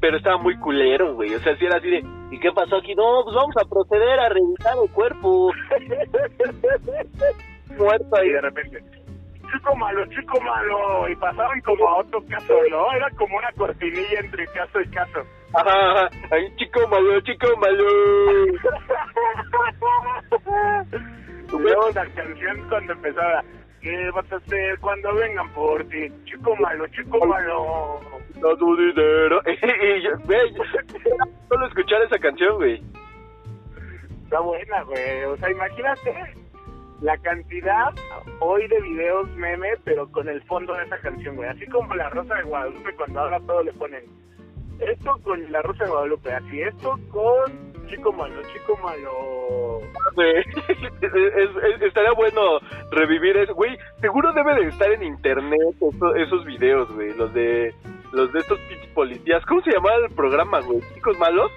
pero 0.00 0.16
estaba 0.16 0.38
muy 0.38 0.56
culero, 0.58 1.14
güey. 1.14 1.34
O 1.34 1.40
sea, 1.40 1.56
si 1.56 1.66
era 1.66 1.78
así 1.78 1.90
de, 1.90 2.04
¿y 2.30 2.38
qué 2.38 2.52
pasó 2.52 2.76
aquí? 2.76 2.94
No, 2.94 3.22
pues 3.24 3.34
vamos 3.34 3.56
a 3.56 3.68
proceder 3.68 4.20
a 4.20 4.28
revisar 4.28 4.74
el 4.82 4.90
cuerpo. 4.92 5.52
Muerto 7.76 8.16
ahí. 8.16 8.28
Y 8.28 8.32
de 8.32 8.40
repente, 8.40 8.84
chico 9.52 9.76
malo, 9.76 10.06
chico 10.06 10.40
malo. 10.40 11.08
Y 11.08 11.16
pasaban 11.16 11.60
como 11.62 11.88
a 11.88 11.98
otro 11.98 12.24
caso, 12.26 12.54
¿no? 12.70 12.92
Era 12.92 13.10
como 13.10 13.36
una 13.36 13.52
cortinilla 13.52 14.20
entre 14.20 14.46
caso 14.48 14.80
y 14.80 14.88
caso. 14.90 15.20
Ajá, 15.54 15.92
ajá. 15.92 16.08
Ay, 16.30 16.54
chico 16.56 16.86
malo, 16.88 17.20
chico 17.20 17.46
malo. 17.58 17.84
Y 21.46 21.58
luego 21.58 21.90
la 21.94 22.06
canción 22.06 22.68
cuando 22.68 22.92
empezaba, 22.92 23.44
¿qué 23.80 24.10
vas 24.10 24.32
a 24.32 24.36
hacer 24.36 24.78
cuando 24.80 25.14
vengan 25.14 25.48
por 25.52 25.84
ti? 25.88 26.08
Chico 26.24 26.56
malo, 26.56 26.86
chico 26.88 27.26
malo. 27.26 28.00
Da 28.34 28.56
tu 28.56 28.76
dinero. 28.76 29.40
y 29.46 30.02
yo, 30.02 30.10
güey, 30.24 30.54
solo 31.48 31.66
escuchar 31.66 32.02
esa 32.02 32.18
canción, 32.18 32.56
güey. 32.56 32.82
Está 34.24 34.40
buena, 34.40 34.82
güey. 34.82 35.24
O 35.24 35.36
sea, 35.36 35.50
imagínate 35.50 36.43
la 37.04 37.18
cantidad 37.18 37.92
hoy 38.40 38.66
de 38.66 38.80
videos 38.80 39.28
meme, 39.36 39.68
pero 39.84 40.10
con 40.10 40.26
el 40.28 40.42
fondo 40.44 40.72
de 40.74 40.84
esa 40.84 40.98
canción, 40.98 41.36
güey. 41.36 41.48
Así 41.50 41.66
como 41.66 41.94
La 41.94 42.08
Rosa 42.10 42.34
de 42.34 42.42
Guadalupe, 42.44 42.94
cuando 42.96 43.20
habla 43.20 43.40
todo 43.40 43.62
le 43.62 43.72
ponen 43.74 44.02
esto 44.80 45.12
con 45.22 45.52
La 45.52 45.60
Rosa 45.62 45.84
de 45.84 45.90
Guadalupe, 45.90 46.32
así 46.32 46.62
esto 46.62 46.98
con 47.10 47.74
Chico 47.88 48.10
Malo, 48.12 48.40
Chico 48.54 48.76
Malo. 48.82 49.80
Estaría 51.86 52.12
bueno 52.12 52.58
revivir 52.90 53.36
eso, 53.36 53.54
güey. 53.54 53.76
Seguro 54.00 54.32
debe 54.32 54.54
de 54.56 54.68
estar 54.68 54.90
en 54.90 55.02
internet 55.02 55.60
eso- 55.80 56.14
esos 56.16 56.44
videos, 56.44 56.90
güey. 56.94 57.14
Los 57.16 57.32
de 57.34 57.74
los 58.12 58.32
de 58.32 58.38
estos 58.38 58.58
policías. 58.94 59.44
¿Cómo 59.46 59.60
se 59.62 59.72
llamaba 59.72 59.96
el 60.08 60.14
programa, 60.14 60.60
güey? 60.60 60.80
¿Chicos 60.94 61.18
malos? 61.18 61.50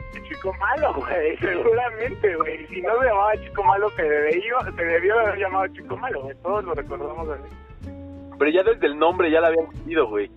Chico 0.47 0.59
Malo, 0.59 0.93
güey, 0.93 1.37
seguramente, 1.41 2.35
güey. 2.37 2.67
Si 2.67 2.81
no 2.81 2.99
se 3.01 3.07
llamaba 3.07 3.33
Chico 3.43 3.63
Malo, 3.63 3.89
se 3.89 4.01
debió, 4.01 4.59
se 4.61 4.85
debió 4.85 5.15
de 5.15 5.21
haber 5.21 5.39
llamado 5.39 5.67
Chico 5.67 5.97
Malo, 5.97 6.21
güey. 6.21 6.37
Todos 6.41 6.63
lo 6.63 6.73
recordamos 6.73 7.29
así. 7.29 7.91
Pero 8.39 8.51
ya 8.51 8.63
desde 8.63 8.87
el 8.87 8.97
nombre 8.97 9.29
ya 9.29 9.41
la 9.41 9.47
habían 9.47 9.67
metido, 9.67 10.07
güey. 10.07 10.31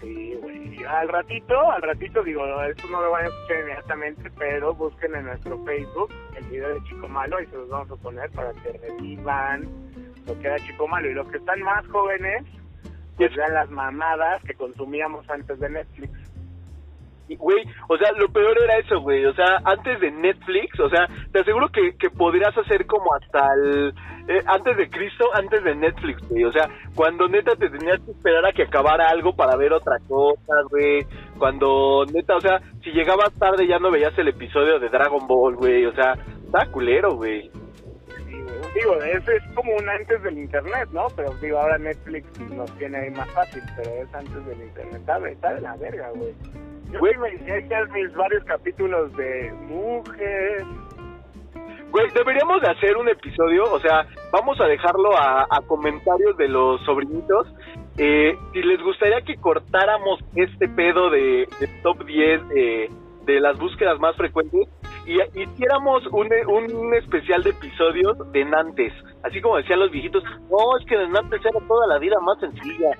Sí, 0.00 0.34
güey. 0.40 0.82
Al 0.84 1.08
ratito, 1.08 1.70
al 1.70 1.82
ratito, 1.82 2.22
digo, 2.22 2.42
esto 2.62 2.88
no 2.90 3.02
lo 3.02 3.10
van 3.10 3.26
a 3.26 3.28
escuchar 3.28 3.60
inmediatamente, 3.60 4.30
pero 4.38 4.74
busquen 4.74 5.14
en 5.14 5.24
nuestro 5.26 5.62
Facebook 5.64 6.10
el 6.38 6.44
video 6.44 6.70
de 6.70 6.82
Chico 6.84 7.06
Malo 7.06 7.38
y 7.42 7.46
se 7.48 7.56
los 7.56 7.68
vamos 7.68 7.90
a 7.90 8.02
poner 8.02 8.30
para 8.30 8.52
que 8.54 8.78
revivan 8.78 9.68
lo 10.26 10.38
que 10.38 10.46
era 10.46 10.56
Chico 10.60 10.88
Malo. 10.88 11.10
Y 11.10 11.12
los 11.12 11.28
que 11.28 11.36
están 11.36 11.60
más 11.60 11.86
jóvenes, 11.88 12.46
pues 13.18 13.36
vean 13.36 13.52
las 13.52 13.68
mamadas 13.68 14.42
que 14.44 14.54
consumíamos 14.54 15.28
antes 15.28 15.60
de 15.60 15.68
Netflix. 15.68 16.19
Güey, 17.36 17.64
o 17.88 17.96
sea, 17.96 18.12
lo 18.12 18.28
peor 18.28 18.56
era 18.62 18.78
eso, 18.78 19.00
güey. 19.00 19.24
O 19.24 19.34
sea, 19.34 19.58
antes 19.64 20.00
de 20.00 20.10
Netflix, 20.10 20.78
o 20.80 20.88
sea, 20.88 21.06
te 21.32 21.40
aseguro 21.40 21.68
que, 21.68 21.96
que 21.96 22.10
podrías 22.10 22.56
hacer 22.56 22.86
como 22.86 23.14
hasta 23.14 23.46
el... 23.54 23.94
eh, 24.28 24.42
antes 24.46 24.76
de 24.76 24.88
Cristo, 24.90 25.26
antes 25.34 25.62
de 25.62 25.74
Netflix, 25.74 26.28
güey. 26.28 26.44
O 26.44 26.52
sea, 26.52 26.68
cuando 26.94 27.28
neta 27.28 27.54
te 27.56 27.68
tenías 27.70 28.00
que 28.00 28.10
esperar 28.10 28.46
a 28.46 28.52
que 28.52 28.64
acabara 28.64 29.08
algo 29.08 29.34
para 29.34 29.56
ver 29.56 29.72
otra 29.72 29.98
cosa, 30.08 30.54
güey. 30.70 31.06
Cuando 31.38 32.04
neta, 32.12 32.36
o 32.36 32.40
sea, 32.40 32.60
si 32.82 32.90
llegabas 32.90 33.32
tarde 33.38 33.66
ya 33.66 33.78
no 33.78 33.90
veías 33.90 34.16
el 34.18 34.28
episodio 34.28 34.78
de 34.78 34.88
Dragon 34.88 35.26
Ball, 35.26 35.56
güey. 35.56 35.86
O 35.86 35.92
sea, 35.92 36.14
está 36.44 36.66
culero, 36.70 37.14
güey. 37.16 37.50
Digo, 38.74 38.94
eso 39.02 39.32
es 39.32 39.42
como 39.54 39.74
un 39.74 39.88
antes 39.88 40.22
del 40.22 40.38
internet, 40.38 40.88
¿no? 40.92 41.08
Pero 41.16 41.32
digo, 41.42 41.58
ahora 41.58 41.76
Netflix 41.78 42.24
nos 42.50 42.70
tiene 42.78 42.98
ahí 42.98 43.10
más 43.10 43.28
fácil, 43.32 43.60
pero 43.76 43.90
es 43.90 44.14
antes 44.14 44.46
del 44.46 44.62
internet. 44.62 45.00
Está, 45.00 45.28
está 45.28 45.54
de 45.54 45.60
la 45.60 45.76
verga, 45.76 46.10
güey. 46.14 46.32
Güey. 46.98 47.16
me 47.18 47.28
inicié 47.34 47.86
mis 47.92 48.14
varios 48.14 48.44
capítulos 48.44 49.14
de 49.16 49.52
Mujer. 49.68 50.64
Güey, 51.90 52.08
deberíamos 52.14 52.60
de 52.60 52.70
hacer 52.70 52.96
un 52.96 53.08
episodio, 53.08 53.64
o 53.64 53.80
sea, 53.80 54.06
vamos 54.30 54.60
a 54.60 54.64
dejarlo 54.66 55.16
a, 55.16 55.42
a 55.42 55.60
comentarios 55.66 56.36
de 56.36 56.48
los 56.48 56.80
sobrinitos. 56.84 57.48
Eh, 57.98 58.36
si 58.52 58.62
les 58.62 58.80
gustaría 58.82 59.20
que 59.22 59.36
cortáramos 59.36 60.20
este 60.36 60.68
pedo 60.68 61.10
de, 61.10 61.48
de 61.58 61.66
top 61.82 62.04
10 62.04 62.48
de, 62.48 62.90
de 63.24 63.40
las 63.40 63.58
búsquedas 63.58 63.98
más 63.98 64.16
frecuentes 64.16 64.68
y 65.06 65.20
hiciéramos 65.40 66.06
un, 66.12 66.28
un 66.46 66.94
especial 66.94 67.42
de 67.42 67.50
episodios 67.50 68.16
de 68.32 68.44
Nantes. 68.44 68.92
Así 69.24 69.40
como 69.40 69.56
decían 69.56 69.80
los 69.80 69.90
viejitos, 69.90 70.22
no, 70.24 70.78
es 70.78 70.86
que 70.86 70.96
de 70.96 71.08
Nantes 71.08 71.40
era 71.44 71.66
toda 71.66 71.86
la 71.88 71.98
vida 71.98 72.16
más 72.20 72.38
sencilla. 72.38 72.90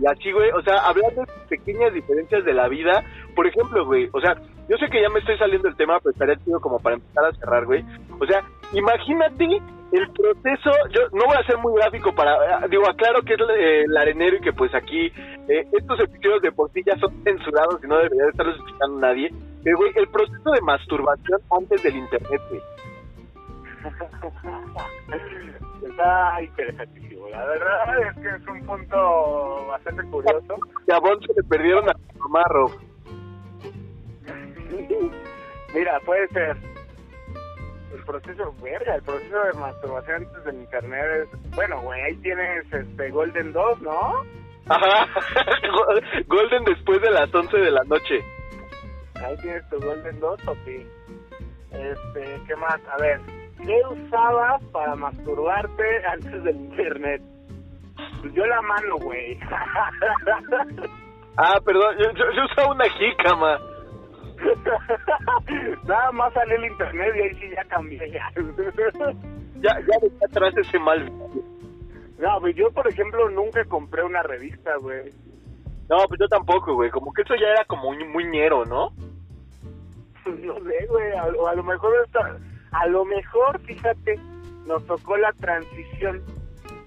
Y 0.00 0.06
así, 0.06 0.32
güey, 0.32 0.50
o 0.50 0.62
sea, 0.62 0.78
hablar 0.86 1.12
de 1.14 1.24
pequeñas 1.48 1.92
diferencias 1.92 2.44
de 2.44 2.54
la 2.54 2.68
vida. 2.68 3.04
Por 3.34 3.46
ejemplo, 3.46 3.84
güey, 3.84 4.08
o 4.12 4.20
sea, 4.20 4.36
yo 4.68 4.76
sé 4.76 4.86
que 4.90 5.02
ya 5.02 5.08
me 5.08 5.18
estoy 5.18 5.36
saliendo 5.38 5.68
del 5.68 5.76
tema, 5.76 5.98
pero 6.00 6.12
estaría 6.12 6.36
chido 6.44 6.60
como 6.60 6.78
para 6.78 6.96
empezar 6.96 7.24
a 7.24 7.32
cerrar, 7.32 7.64
güey. 7.64 7.84
O 8.20 8.26
sea, 8.26 8.44
imagínate 8.72 9.44
el 9.92 10.10
proceso, 10.10 10.70
yo 10.90 11.00
no 11.12 11.24
voy 11.26 11.36
a 11.36 11.46
ser 11.46 11.56
muy 11.58 11.74
gráfico 11.74 12.14
para, 12.14 12.64
eh, 12.64 12.68
digo, 12.70 12.86
aclaro 12.86 13.22
que 13.22 13.34
es 13.34 13.40
eh, 13.40 13.84
el 13.84 13.96
arenero 13.96 14.36
y 14.36 14.40
que 14.40 14.52
pues 14.52 14.74
aquí 14.74 15.06
eh, 15.48 15.66
estos 15.72 15.98
episodios 16.00 16.42
de 16.42 16.52
por 16.52 16.70
sí 16.72 16.82
ya 16.84 16.96
son 16.98 17.10
censurados 17.24 17.82
y 17.82 17.86
no 17.86 17.96
debería 17.96 18.24
de 18.24 18.30
estarlos 18.30 18.56
escuchando 18.56 19.00
nadie. 19.00 19.32
Pero, 19.64 19.78
güey, 19.78 19.92
el 19.96 20.08
proceso 20.08 20.50
de 20.50 20.60
masturbación 20.60 21.40
antes 21.50 21.82
del 21.82 21.96
internet, 21.96 22.40
güey. 22.50 22.60
Está 25.82 26.42
interesantísimo. 26.42 27.28
La 27.28 27.44
verdad 27.46 28.08
es 28.08 28.14
que 28.22 28.28
es 28.28 28.46
un 28.48 28.66
punto 28.66 29.66
bastante 29.68 30.02
curioso. 30.04 30.56
Que 30.86 30.92
a 30.92 30.98
Bon 30.98 31.20
se 31.20 31.32
le 31.34 31.42
perdieron 31.48 31.88
a 31.88 31.94
marro. 32.28 32.66
Mira, 35.74 36.00
puede 36.04 36.28
ser. 36.28 36.56
El 37.92 38.04
proceso, 38.04 38.54
verga, 38.62 38.96
el 38.96 39.02
proceso 39.02 39.44
de 39.44 39.52
masturbación 39.60 40.24
antes 40.24 40.44
del 40.44 40.56
internet 40.56 41.04
es. 41.22 41.50
Bueno, 41.54 41.80
güey, 41.82 42.00
ahí 42.02 42.16
tienes 42.16 42.72
este 42.72 43.10
Golden 43.10 43.52
2, 43.52 43.82
¿no? 43.82 44.24
Ajá. 44.68 45.06
Golden 46.26 46.64
después 46.64 47.00
de 47.00 47.10
las 47.10 47.34
11 47.34 47.56
de 47.56 47.70
la 47.70 47.82
noche. 47.84 48.24
Ahí 49.14 49.36
tienes 49.38 49.68
tu 49.70 49.80
Golden 49.80 50.20
2, 50.20 50.42
papi. 50.42 50.86
Este, 51.70 52.42
¿qué 52.46 52.56
más? 52.56 52.78
A 52.90 52.96
ver, 53.00 53.20
¿qué 53.64 53.80
usabas 53.90 54.62
para 54.72 54.94
masturbarte 54.96 56.06
antes 56.06 56.44
del 56.44 56.56
internet? 56.56 57.22
Pues 58.20 58.32
yo 58.34 58.46
la 58.46 58.62
mano, 58.62 58.96
güey. 59.02 59.38
Ah, 61.40 61.60
perdón, 61.64 61.94
yo, 61.98 62.10
yo, 62.12 62.24
yo 62.34 62.44
usaba 62.46 62.72
una 62.74 62.88
jícama. 62.88 63.58
Nada 65.84 66.10
más 66.12 66.32
salió 66.32 66.56
el 66.56 66.64
internet 66.64 67.14
y 67.16 67.20
ahí 67.20 67.34
sí 67.34 67.50
ya 67.54 67.64
cambié 67.64 68.10
ya. 68.10 68.28
Ya, 69.60 69.70
ya 69.80 69.98
dejé 70.00 70.24
atrás 70.24 70.56
ese 70.56 70.78
mal. 70.78 71.10
No, 72.18 72.40
pues 72.40 72.56
yo, 72.56 72.70
por 72.72 72.88
ejemplo, 72.88 73.28
nunca 73.30 73.64
compré 73.66 74.02
una 74.02 74.22
revista, 74.22 74.76
güey. 74.76 75.12
No, 75.88 75.96
pues 76.08 76.20
yo 76.20 76.26
tampoco, 76.28 76.74
güey. 76.74 76.90
Como 76.90 77.12
que 77.12 77.22
eso 77.22 77.34
ya 77.36 77.48
era 77.48 77.64
como 77.64 77.92
muy, 77.92 78.04
muy 78.04 78.24
ñero, 78.26 78.64
¿no? 78.64 78.90
No 80.26 80.54
sé, 80.60 80.86
güey, 80.88 81.12
a, 81.16 81.24
o 81.24 81.46
a 81.46 81.54
lo 81.54 81.62
mejor 81.62 81.92
está, 82.04 82.36
a 82.72 82.86
lo 82.86 83.04
mejor, 83.04 83.60
fíjate, 83.60 84.16
nos 84.66 84.84
tocó 84.86 85.16
la 85.16 85.32
transición, 85.34 86.22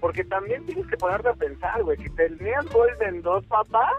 porque 0.00 0.24
también 0.24 0.64
tienes 0.66 0.86
que 0.86 0.96
ponerte 0.96 1.28
a 1.28 1.34
pensar, 1.34 1.82
güey, 1.82 1.96
si 1.98 2.10
tenías 2.14 2.64
Golden 2.72 3.22
2, 3.22 3.46
papá, 3.46 3.92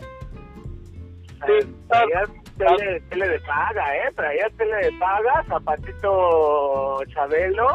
Sí, 1.45 1.51
eh, 1.51 1.67
traías 1.89 2.29
tele, 2.57 3.01
tele 3.09 3.27
de 3.27 3.39
paga, 3.41 3.97
¿eh? 3.97 4.11
Traías 4.15 4.53
tele 4.53 4.75
de 4.77 4.91
paga, 4.97 5.43
zapatito 5.47 6.99
Chabelo, 7.13 7.67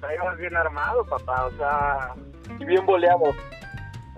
traías 0.00 0.38
bien 0.38 0.56
armado, 0.56 1.04
papá, 1.04 1.46
o 1.46 1.50
sea, 1.52 2.14
Y 2.58 2.64
bien 2.64 2.86
boleado. 2.86 3.24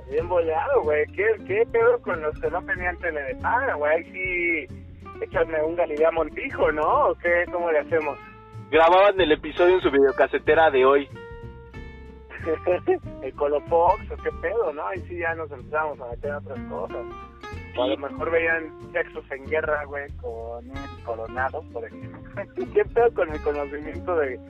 bien 0.09 0.29
boleado, 0.29 0.83
güey, 0.83 1.05
¿Qué, 1.07 1.27
¿qué 1.47 1.67
pedo 1.73 2.01
con 2.03 2.23
los 2.23 2.39
que 2.39 2.49
no 2.51 2.63
tenían 2.65 2.97
tele 2.99 3.21
de 3.23 3.35
paga, 3.37 3.75
güey? 3.75 3.93
Ahí 3.97 4.13
sí, 4.13 4.85
échame 5.23 5.61
un 5.65 5.75
Galilea 5.75 6.13
Montijo, 6.13 6.71
¿no? 6.71 7.09
¿O 7.09 7.15
qué? 7.17 7.45
¿Cómo 7.51 7.73
le 7.73 7.81
hacemos? 7.81 8.17
Grababan 8.75 9.21
el 9.21 9.31
episodio 9.31 9.77
en 9.77 9.81
su 9.83 9.89
videocasetera 9.89 10.69
de 10.69 10.85
hoy. 10.85 11.09
el 13.23 13.33
Colofox, 13.35 14.11
o 14.11 14.17
qué 14.17 14.31
pedo, 14.43 14.73
¿no? 14.73 14.85
Ahí 14.89 15.01
sí 15.03 15.17
ya 15.17 15.33
nos 15.37 15.49
empezamos 15.53 16.01
a 16.01 16.09
meter 16.09 16.33
a 16.33 16.39
otras 16.39 16.59
cosas. 16.69 17.07
O 17.77 17.83
a 17.85 17.87
lo 17.87 17.97
mejor 17.97 18.33
veían 18.33 18.73
sexos 18.91 19.25
en 19.31 19.47
guerra, 19.47 19.85
güey, 19.85 20.11
con 20.17 20.69
un 20.69 21.05
coronado, 21.05 21.63
por 21.73 21.85
ejemplo. 21.85 22.19
¿Qué 22.75 22.85
pedo 22.87 23.15
con 23.15 23.33
el 23.33 23.41
conocimiento 23.45 24.17
de, 24.17 24.41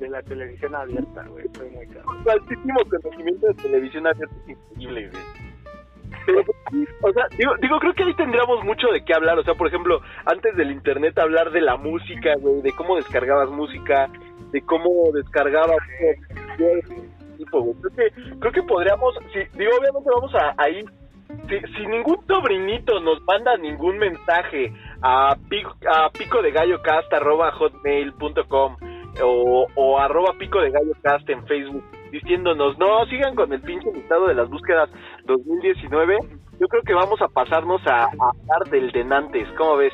de 0.00 0.08
la 0.08 0.22
televisión 0.24 0.74
abierta, 0.74 1.24
güey? 1.28 1.46
Estoy 1.46 1.70
muy 1.70 1.86
cabrón. 1.86 2.24
Altísimo 2.28 2.80
conocimiento 2.90 3.46
de 3.46 3.54
televisión 3.54 4.06
abierta 4.08 4.34
es 4.42 4.48
increíble, 4.48 5.10
güey. 5.10 5.47
O 7.02 7.12
sea, 7.12 7.24
digo, 7.36 7.54
digo, 7.60 7.78
creo 7.78 7.94
que 7.94 8.04
ahí 8.04 8.14
tendríamos 8.14 8.64
mucho 8.64 8.88
de 8.88 9.04
qué 9.04 9.14
hablar. 9.14 9.38
O 9.38 9.44
sea, 9.44 9.54
por 9.54 9.68
ejemplo, 9.68 10.00
antes 10.26 10.56
del 10.56 10.70
internet 10.70 11.18
hablar 11.18 11.50
de 11.50 11.60
la 11.60 11.76
música, 11.76 12.34
güey, 12.38 12.62
de 12.62 12.72
cómo 12.72 12.96
descargabas 12.96 13.50
música, 13.50 14.10
de 14.52 14.60
cómo 14.62 14.90
descargabas. 15.14 15.78
Creo 16.56 16.82
que, 17.96 18.12
creo 18.40 18.52
que 18.52 18.62
podríamos, 18.62 19.14
si, 19.32 19.38
digo, 19.58 19.72
obviamente 19.78 20.10
vamos 20.14 20.34
a 20.34 20.54
ahí. 20.58 20.84
Si, 21.48 21.60
si 21.74 21.86
ningún 21.86 22.26
sobrinito 22.26 23.00
nos 23.00 23.22
manda 23.24 23.56
ningún 23.58 23.98
mensaje 23.98 24.72
a 25.02 25.36
pico, 25.48 25.76
a 25.86 26.10
pico 26.10 26.42
de 26.42 26.50
gallo 26.52 26.80
cast 26.82 27.12
arroba 27.12 27.52
hotmail.com 27.52 28.76
o, 29.22 29.66
o 29.74 29.98
arroba 29.98 30.32
pico 30.38 30.60
de 30.60 30.70
gallo 30.70 30.92
cast 31.02 31.28
en 31.28 31.46
Facebook 31.46 31.84
diciéndonos 32.10 32.78
no 32.78 33.04
sigan 33.06 33.34
con 33.34 33.52
el 33.52 33.60
pinche 33.60 33.92
listado 33.92 34.26
de 34.28 34.34
las 34.34 34.48
búsquedas 34.48 34.88
2019 35.28 36.18
yo 36.58 36.66
creo 36.66 36.82
que 36.82 36.94
vamos 36.94 37.20
a 37.22 37.28
pasarnos 37.28 37.80
a, 37.86 38.04
hablar 38.04 38.70
del 38.70 38.90
denantes 38.90 39.46
¿cómo 39.56 39.76
ves? 39.76 39.92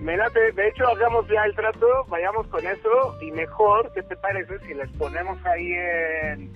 Me 0.00 0.16
de 0.16 0.68
hecho, 0.68 0.88
hagamos 0.88 1.28
ya 1.28 1.44
el 1.44 1.54
trato, 1.54 1.86
vayamos 2.08 2.46
con 2.46 2.66
eso, 2.66 3.16
y 3.20 3.30
mejor, 3.32 3.92
¿qué 3.92 4.02
te 4.02 4.16
parece 4.16 4.58
si 4.60 4.72
les 4.72 4.88
ponemos 4.92 5.38
ahí 5.44 5.72
en, 5.72 6.50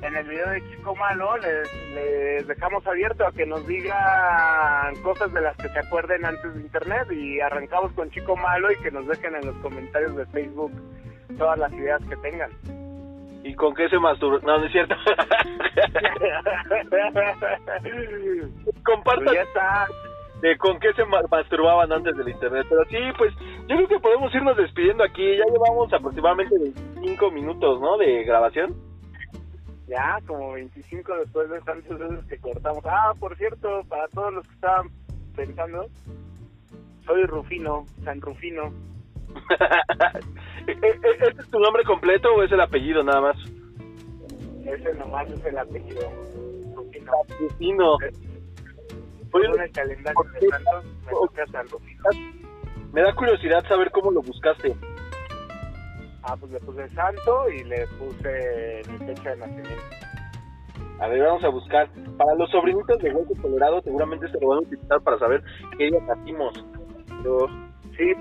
en 0.00 0.16
el 0.16 0.28
video 0.28 0.48
de 0.50 0.62
Chico 0.70 0.94
Malo, 0.94 1.36
les, 1.38 1.92
les 1.92 2.46
dejamos 2.46 2.86
abierto 2.86 3.26
a 3.26 3.32
que 3.32 3.46
nos 3.46 3.66
digan 3.66 4.94
cosas 5.02 5.32
de 5.32 5.40
las 5.40 5.56
que 5.56 5.68
se 5.70 5.78
acuerden 5.80 6.24
antes 6.24 6.54
de 6.54 6.60
internet, 6.60 7.10
y 7.10 7.40
arrancamos 7.40 7.92
con 7.94 8.10
Chico 8.10 8.36
Malo 8.36 8.70
y 8.70 8.76
que 8.76 8.92
nos 8.92 9.08
dejen 9.08 9.34
en 9.34 9.46
los 9.46 9.56
comentarios 9.56 10.14
de 10.14 10.26
Facebook 10.26 10.72
todas 11.36 11.58
las 11.58 11.72
ideas 11.72 12.00
que 12.08 12.16
tengan. 12.16 12.50
¿Y 13.44 13.54
con 13.54 13.74
qué 13.74 13.88
se 13.88 13.98
masturba? 13.98 14.40
no, 14.42 14.58
no 14.58 14.66
es 14.66 14.72
cierto 14.72 14.94
compartan 18.84 19.24
Pues 19.24 19.36
ya 19.36 19.42
está. 19.42 19.86
de 20.40 20.56
con 20.58 20.78
qué 20.80 20.92
se 20.94 21.04
ma- 21.04 21.22
masturbaban 21.30 21.92
antes 21.92 22.16
del 22.16 22.28
internet. 22.28 22.66
Pero 22.68 22.84
sí, 22.86 22.96
pues 23.16 23.32
yo 23.68 23.76
creo 23.76 23.88
que 23.88 23.98
podemos 24.00 24.34
irnos 24.34 24.56
despidiendo 24.56 25.04
aquí. 25.04 25.36
Ya 25.36 25.44
llevamos 25.46 25.92
aproximadamente 25.92 26.54
25 26.58 27.30
minutos, 27.30 27.80
¿no? 27.80 27.96
De 27.98 28.24
grabación. 28.24 28.74
Ya, 29.86 30.18
como 30.26 30.52
25 30.52 31.16
después 31.18 31.50
de 31.50 31.60
tantas 31.60 31.98
veces 31.98 32.24
que 32.26 32.38
cortamos. 32.38 32.84
Ah, 32.86 33.12
por 33.18 33.36
cierto, 33.36 33.82
para 33.88 34.08
todos 34.08 34.32
los 34.34 34.46
que 34.48 34.54
estaban 34.54 34.88
pensando, 35.36 35.86
soy 37.04 37.24
Rufino, 37.24 37.84
San 38.04 38.20
Rufino. 38.20 38.72
¿E- 40.66 40.72
e- 40.72 40.98
¿Este 41.02 41.42
es 41.42 41.50
tu 41.50 41.58
nombre 41.58 41.84
completo 41.84 42.32
o 42.34 42.42
es 42.42 42.50
el 42.52 42.60
apellido 42.60 43.02
nada 43.02 43.20
más? 43.20 43.36
Ese 44.64 44.94
nomás 44.94 45.28
es 45.30 45.44
el 45.44 45.58
apellido. 45.58 46.10
Rufino. 46.74 47.12
Rufino. 47.38 47.98
Según 49.32 49.60
el 49.60 49.72
calendario 49.72 50.20
de 50.40 50.48
santos, 50.48 50.84
me 51.04 51.12
toca 51.12 51.62
Rufino. 51.62 52.02
me 52.92 53.02
da 53.02 53.14
curiosidad 53.14 53.64
saber 53.68 53.90
cómo 53.90 54.10
lo 54.10 54.22
buscaste. 54.22 54.74
Ah, 56.22 56.36
pues 56.38 56.52
le 56.52 56.60
puse 56.60 56.88
santo 56.90 57.50
y 57.50 57.64
le 57.64 57.86
puse 57.98 58.80
mi 58.90 58.98
fecha 59.06 59.30
de 59.30 59.36
nacimiento. 59.36 59.82
A 61.00 61.08
ver, 61.08 61.22
vamos 61.22 61.44
a 61.44 61.48
buscar. 61.48 61.88
Para 62.16 62.34
los 62.36 62.48
sobrinitos 62.50 62.98
de 63.00 63.10
Hueso 63.12 63.42
Colorado, 63.42 63.82
seguramente 63.82 64.28
se 64.30 64.40
lo 64.40 64.48
van 64.48 64.58
a 64.58 64.62
utilizar 64.62 65.00
para 65.02 65.18
saber 65.18 65.42
qué 65.76 65.84
día 65.90 66.00
nacimos. 66.06 66.64
Pero, 67.22 67.46
Sí, 67.96 68.12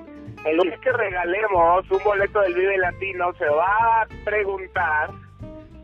el 0.45 0.57
día 0.57 0.77
que 0.77 0.91
regalemos 0.91 1.89
un 1.89 2.03
boleto 2.03 2.41
del 2.41 2.53
Vive 2.53 2.77
Latino 2.77 3.33
se 3.33 3.45
va 3.45 4.01
a 4.01 4.07
preguntar 4.25 5.09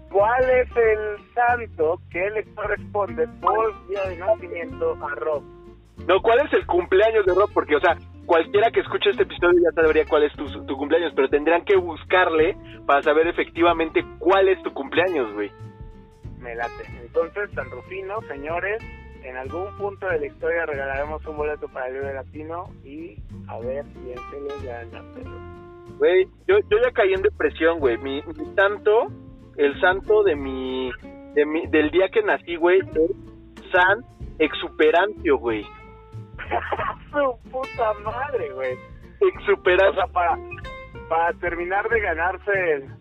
cuál 0.10 0.50
es 0.50 0.70
el 0.76 1.34
santo 1.34 2.00
que 2.12 2.30
le 2.30 2.44
corresponde 2.54 3.28
por 3.42 3.88
día 3.88 4.04
de 4.06 4.18
nacimiento 4.18 4.98
a 5.02 5.16
Rob. 5.16 5.44
no, 6.08 6.22
¿cuál 6.22 6.46
es 6.46 6.54
el 6.54 6.66
cumpleaños 6.66 7.26
de 7.26 7.34
Rob? 7.34 7.50
Porque, 7.54 7.76
o 7.76 7.80
sea, 7.80 7.98
cualquiera 8.26 8.70
que 8.72 8.82
escuche 8.82 9.12
este 9.12 9.24
episodio 9.24 9.60
ya 9.64 9.82
sabría 9.82 10.06
cuál 10.06 10.24
es 10.24 10.34
tu, 10.34 10.46
tu 10.66 10.78
cumpleaños, 10.78 11.14
pero 11.16 11.30
tendrán 11.30 11.64
que 11.64 11.78
buscarle 11.78 12.58
para 12.86 13.02
saber 13.02 13.28
efectivamente 13.28 14.04
cuál 14.20 14.50
es 14.50 14.62
tu 14.64 14.74
cumpleaños, 14.74 15.34
güey. 15.34 15.52
Me 16.40 16.56
late. 16.56 16.86
Entonces, 17.02 17.50
San 17.54 17.70
Rufino, 17.70 18.22
señores, 18.22 18.82
en 19.24 19.38
algún 19.38 19.76
punto 19.78 20.08
de 20.08 20.20
la 20.20 20.26
historia 20.28 20.66
regalaremos 20.66 21.26
un 21.26 21.38
boleto 21.38 21.68
para 21.68 21.88
el 21.88 21.94
Vive 21.96 22.14
Latino 22.14 22.66
y 22.84 23.18
a 23.48 23.60
ver 23.60 23.86
quién 23.94 24.18
se 24.30 24.40
lo 24.40 24.72
gana. 24.72 25.04
Güey, 25.98 26.28
yo, 26.48 26.58
yo 26.70 26.78
ya 26.84 26.92
caí 26.92 27.14
en 27.14 27.22
depresión, 27.22 27.80
güey. 27.80 27.98
Mi, 27.98 28.22
mi 28.22 28.56
santo, 28.56 29.08
el 29.58 29.80
santo 29.82 30.24
de 30.24 30.36
mi, 30.36 30.92
de 31.34 31.46
mi, 31.46 31.68
del 31.68 31.92
día 31.92 32.10
que 32.10 32.22
nací, 32.22 32.56
güey, 32.56 32.80
es 32.80 33.72
San 33.72 34.04
Exuperancio, 34.40 35.38
güey. 35.38 35.66
Su 37.12 37.50
puta 37.52 37.94
madre, 38.06 38.52
güey. 38.54 38.78
O 39.20 39.28
Exuperancio. 39.28 39.94
sea, 39.96 40.08
para, 40.14 40.38
para 41.10 41.34
terminar 41.40 41.90
de 41.90 42.00
ganarse 42.00 42.52
el, 42.74 42.99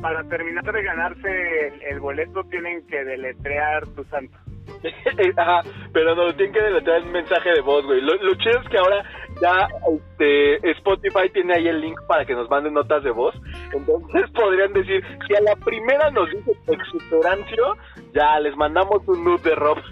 para 0.00 0.24
terminar 0.24 0.64
de 0.64 0.82
ganarse 0.82 1.68
el, 1.68 1.82
el 1.82 2.00
boleto 2.00 2.42
tienen 2.44 2.86
que 2.86 3.04
deletrear 3.04 3.86
tu 3.88 4.04
santo. 4.04 4.38
Ajá, 5.36 5.60
pero 5.92 6.14
no, 6.14 6.34
tienen 6.34 6.54
que 6.54 6.62
deletrear 6.62 7.02
el 7.02 7.10
mensaje 7.10 7.50
de 7.50 7.60
voz, 7.60 7.84
güey. 7.84 8.00
Lo, 8.00 8.14
lo 8.16 8.34
chido 8.36 8.60
es 8.60 8.68
que 8.68 8.78
ahora 8.78 9.04
ya 9.40 9.68
este, 9.94 10.70
Spotify 10.72 11.30
tiene 11.32 11.54
ahí 11.54 11.68
el 11.68 11.80
link 11.80 11.98
para 12.06 12.24
que 12.24 12.34
nos 12.34 12.48
manden 12.50 12.74
notas 12.74 13.02
de 13.02 13.10
voz. 13.10 13.34
Entonces 13.72 14.30
podrían 14.34 14.72
decir, 14.72 15.02
si 15.26 15.34
a 15.34 15.40
la 15.40 15.56
primera 15.56 16.10
nos 16.10 16.30
dice 16.30 16.52
exuperancio, 16.68 17.76
ya 18.14 18.38
les 18.40 18.56
mandamos 18.56 19.02
un 19.06 19.24
nude 19.24 19.42
de 19.42 19.54
Rob. 19.54 19.78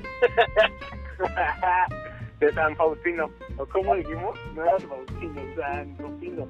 de 2.40 2.52
San 2.52 2.76
Faustino. 2.76 3.30
¿O 3.56 3.66
cómo 3.66 3.94
dijimos? 3.94 4.38
No 4.54 4.64
era 4.64 4.78
Faustino, 4.78 5.40
San 5.56 5.98
Rufino. 5.98 6.46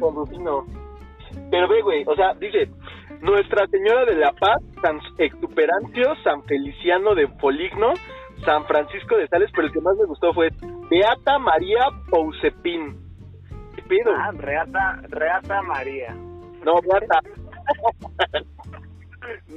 Con 0.00 0.14
Rufino. 0.14 0.66
Pero 1.50 1.68
ve, 1.68 1.82
güey, 1.82 2.04
o 2.06 2.14
sea, 2.14 2.34
dice, 2.34 2.68
Nuestra 3.20 3.66
Señora 3.68 4.04
de 4.04 4.16
la 4.16 4.32
Paz, 4.32 4.62
San 4.82 4.98
Exuperancio, 5.18 6.14
San 6.22 6.42
Feliciano 6.44 7.14
de 7.14 7.28
Foligno, 7.40 7.94
San 8.44 8.66
Francisco 8.66 9.16
de 9.16 9.28
Sales, 9.28 9.50
pero 9.54 9.66
el 9.66 9.72
que 9.72 9.80
más 9.80 9.96
me 9.96 10.04
gustó 10.04 10.34
fue 10.34 10.50
Beata 10.90 11.38
María 11.38 11.80
Pousepin. 12.10 12.96
¿Qué 13.76 13.82
pedo? 13.82 14.12
Ah, 14.14 14.30
Reata, 14.36 15.00
Reata 15.08 15.62
María. 15.62 16.14
No, 16.64 16.74
Beata. 16.82 17.20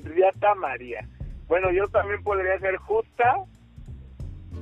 Reata 0.04 0.56
María. 0.56 1.06
Bueno, 1.48 1.72
yo 1.72 1.86
también 1.88 2.24
podría 2.24 2.58
ser 2.60 2.78
Justa, 2.78 3.36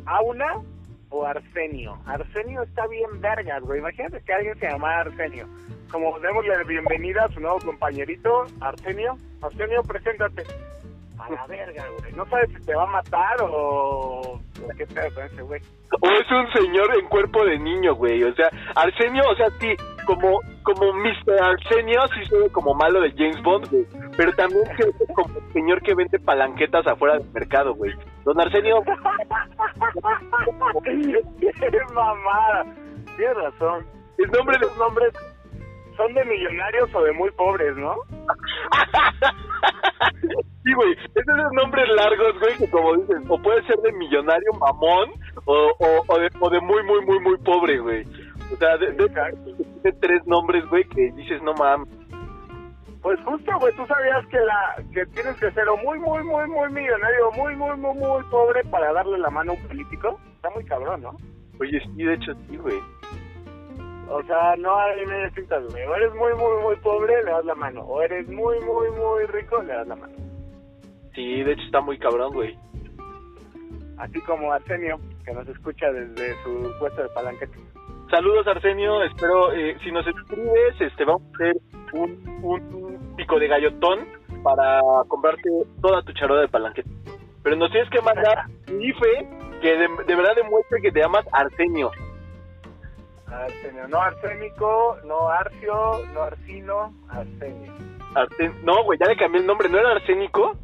Auna 0.06 0.62
o 1.10 1.26
Arsenio. 1.26 1.98
Arsenio 2.06 2.64
está 2.64 2.88
bien 2.88 3.22
vergas, 3.22 3.62
güey. 3.62 3.80
Imagínate 3.80 4.22
que 4.24 4.34
alguien 4.34 4.58
se 4.60 4.68
llama 4.68 5.00
Arsenio. 5.00 5.48
Como 5.96 6.20
démosle 6.20 6.58
la 6.58 6.64
bienvenida 6.64 7.24
a 7.24 7.32
su 7.32 7.40
nuevo 7.40 7.58
compañerito, 7.60 8.44
Arsenio. 8.60 9.16
Arsenio, 9.42 9.82
preséntate. 9.82 10.44
A 11.18 11.30
la 11.30 11.48
verga, 11.48 11.86
güey. 11.98 12.12
No 12.12 12.26
sabes 12.26 12.50
si 12.50 12.66
te 12.66 12.76
va 12.76 12.84
a 12.84 12.88
matar 12.88 13.42
o, 13.44 14.34
o 14.34 14.40
qué 14.78 14.86
pedo 14.88 15.16
con 15.16 15.24
ese 15.24 15.42
güey. 15.42 15.62
O 16.02 16.10
es 16.10 16.30
un 16.30 16.52
señor 16.52 16.94
en 17.00 17.08
cuerpo 17.08 17.46
de 17.46 17.58
niño, 17.60 17.96
güey. 17.96 18.22
O 18.26 18.36
sea, 18.36 18.50
Arsenio, 18.76 19.24
o 19.26 19.36
sea, 19.38 19.48
sí, 19.58 19.74
como, 20.06 20.42
como 20.64 20.92
Mr. 20.92 21.42
Arsenio, 21.42 22.02
sí 22.14 22.26
se 22.26 22.40
ve 22.40 22.50
como 22.50 22.74
malo 22.74 23.00
de 23.00 23.12
James 23.12 23.42
Bond, 23.42 23.70
güey. 23.70 23.86
Pero 24.18 24.34
también 24.34 24.66
se 24.76 24.88
ve 24.88 24.92
como 25.16 25.34
el 25.38 25.54
señor 25.54 25.82
que 25.82 25.96
vende 25.96 26.20
palanquetas 26.20 26.86
afuera 26.88 27.20
del 27.20 27.32
mercado, 27.32 27.74
güey. 27.74 27.94
Don 28.26 28.38
Arsenio, 28.42 28.84
¡Qué 30.84 31.80
mamada! 31.94 32.66
Tienes 33.16 33.38
razón. 33.38 33.86
el 34.18 34.30
nombre 34.32 34.58
de 34.60 34.66
Esos 34.66 34.78
nombres 34.78 35.14
son 35.96 36.14
de 36.14 36.26
millonarios 36.26 36.94
o 36.94 37.04
de 37.04 37.12
muy 37.14 37.32
pobres, 37.32 37.76
¿no? 37.78 37.96
Sí, 40.66 40.74
güey, 40.74 40.94
es 40.94 41.00
esos 41.16 41.52
nombres 41.54 41.88
largos, 41.96 42.40
güey, 42.40 42.58
que 42.58 42.68
como 42.72 42.96
dices, 42.96 43.18
o 43.30 43.40
puede 43.40 43.62
ser 43.68 43.78
de 43.82 43.92
millonario 43.92 44.52
mamón 44.54 45.12
o, 45.46 45.54
o, 45.78 46.04
o, 46.08 46.20
de, 46.20 46.28
o 46.40 46.50
de 46.50 46.60
muy, 46.60 46.82
muy, 46.84 47.06
muy, 47.06 47.20
muy 47.20 47.38
pobre, 47.38 47.78
güey. 47.78 48.04
O 48.52 48.56
sea, 48.58 48.76
de, 48.78 49.92
tres 50.02 50.26
nombres, 50.26 50.66
güey, 50.68 50.84
que 50.86 51.12
dices, 51.12 51.40
no 51.44 51.54
mames. 51.54 51.88
Pues 53.00 53.20
justo, 53.24 53.52
güey, 53.60 53.76
tú 53.76 53.86
sabías 53.86 54.26
que 54.26 54.40
la 54.40 54.84
que 54.92 55.06
tienes 55.14 55.36
que 55.40 55.52
ser 55.52 55.70
o 55.70 55.78
muy, 55.78 56.00
muy, 56.00 56.24
muy, 56.24 56.48
muy 56.48 56.72
millonario, 56.72 57.32
muy, 57.38 57.56
muy, 57.56 57.78
muy, 57.78 57.94
muy 57.94 58.24
pobre 58.32 58.64
para 58.64 58.92
darle 58.92 59.20
la 59.20 59.30
mano 59.30 59.52
a 59.52 59.56
un 59.56 59.68
político. 59.68 60.20
Está 60.38 60.50
muy 60.50 60.66
cabrón, 60.66 61.04
¿no? 61.04 61.16
Oye, 61.60 61.80
sí, 61.80 62.04
de 62.04 62.14
hecho, 62.16 62.34
sí, 62.50 62.58
güey. 62.58 62.80
O 64.10 64.22
sea, 64.24 64.56
no 64.58 64.78
hay 64.78 65.06
medias 65.06 65.34
tintas, 65.34 65.64
güey. 65.72 65.84
O 65.86 65.96
eres 65.96 66.14
muy, 66.14 66.34
muy, 66.34 66.62
muy 66.64 66.76
pobre, 66.78 67.24
le 67.24 67.32
das 67.32 67.46
la 67.46 67.56
mano. 67.56 67.82
O 67.82 68.02
eres 68.02 68.28
muy, 68.28 68.60
muy, 68.62 68.90
muy 68.92 69.26
rico, 69.28 69.62
le 69.62 69.74
das 69.74 69.88
la 69.88 69.96
mano. 69.96 70.14
Sí, 71.14 71.44
de 71.44 71.54
hecho 71.54 71.64
está 71.64 71.82
muy 71.82 71.98
cabrón, 71.98 72.34
güey. 72.34 72.58
Así 73.98 74.20
como 74.22 74.52
Arsenio, 74.52 75.00
que 75.24 75.34
nos 75.34 75.48
escucha 75.48 75.92
desde 75.92 76.36
su 76.44 76.72
puesto 76.80 77.02
de 77.02 77.10
palanquete. 77.10 77.58
Saludos, 78.12 78.46
Arsenio. 78.48 79.02
Espero, 79.04 79.52
eh, 79.54 79.78
si 79.84 79.92
nos 79.92 80.06
escribes, 80.06 80.80
este, 80.80 81.06
vamos 81.06 81.24
a 81.24 81.36
hacer 81.36 81.56
un, 81.94 82.40
un 82.44 83.16
pico 83.16 83.40
de 83.40 83.48
gallotón 83.48 84.08
para 84.44 84.82
comprarte 85.08 85.50
toda 85.82 86.04
tu 86.04 86.14
charola 86.14 86.42
de 86.42 86.48
palanquete. 86.50 86.90
Pero 87.42 87.56
nos 87.56 87.72
tienes 87.72 87.90
que 87.90 88.02
mandar 88.02 88.46
un 88.72 88.82
IFE 88.82 89.30
que 89.62 89.78
de, 89.78 89.88
de 90.06 90.16
verdad 90.16 90.36
demuestre 90.36 90.82
que 90.82 90.92
te 90.92 91.00
llamas 91.00 91.26
Arsenio. 91.32 91.92
Arsenio, 93.44 93.88
no 93.88 94.02
arsénico, 94.02 94.98
no 95.06 95.28
arcio, 95.30 96.06
no 96.14 96.22
arcino, 96.24 96.94
arsenio. 97.10 97.74
Arsen- 98.14 98.62
no, 98.64 98.84
güey, 98.84 98.98
ya 99.00 99.08
le 99.08 99.18
cambié 99.18 99.42
el 99.42 99.48
nombre. 99.48 99.68
¿No 99.70 99.78
era 99.78 99.92
arsénico? 99.92 100.56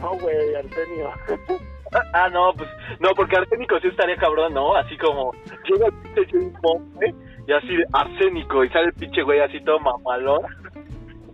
No, 0.00 0.10
güey, 0.18 0.54
arsenio. 0.54 1.10
Ah, 2.14 2.30
no, 2.30 2.54
pues, 2.56 2.70
no, 3.00 3.10
porque 3.14 3.36
arsénico 3.36 3.78
sí 3.80 3.88
estaría 3.88 4.16
cabrón, 4.16 4.54
¿no? 4.54 4.74
Así 4.74 4.96
como, 4.96 5.30
llega 5.68 5.88
el 5.88 5.92
pinche 5.92 6.24
James 6.32 6.54
Bond, 6.62 6.94
güey, 6.94 7.14
y 7.46 7.52
así 7.52 7.76
de 7.76 7.84
arsénico, 7.92 8.64
y 8.64 8.70
sale 8.70 8.86
el 8.86 8.94
pinche 8.94 9.22
güey 9.22 9.40
así 9.40 9.62
todo 9.62 9.78
mamalón, 9.78 10.40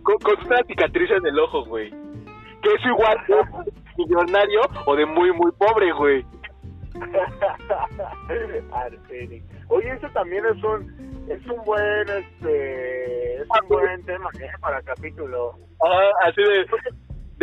con, 0.03 0.17
con 0.17 0.35
una 0.45 0.57
cicatriz 0.67 1.11
en 1.11 1.25
el 1.27 1.39
ojo, 1.39 1.63
güey. 1.63 1.89
Que 2.61 2.73
es 2.73 2.85
igual 2.85 3.17
de 3.29 3.71
millonario 4.03 4.59
o 4.85 4.95
de 4.97 5.05
muy, 5.05 5.31
muy 5.31 5.49
pobre, 5.53 5.93
güey. 5.93 6.25
Arsénico. 8.71 9.45
Oye, 9.67 9.91
eso 9.91 10.07
también 10.13 10.43
es 10.45 10.63
un 10.63 11.25
es 11.29 11.45
un 11.47 11.63
buen 11.65 12.09
este 12.09 13.35
es 13.35 13.47
un 13.61 13.67
buen 13.67 14.05
tema 14.05 14.29
¿eh? 14.39 14.49
para 14.59 14.81
capítulo. 14.81 15.55
Ah, 15.85 16.09
así 16.25 16.41
de, 16.41 16.65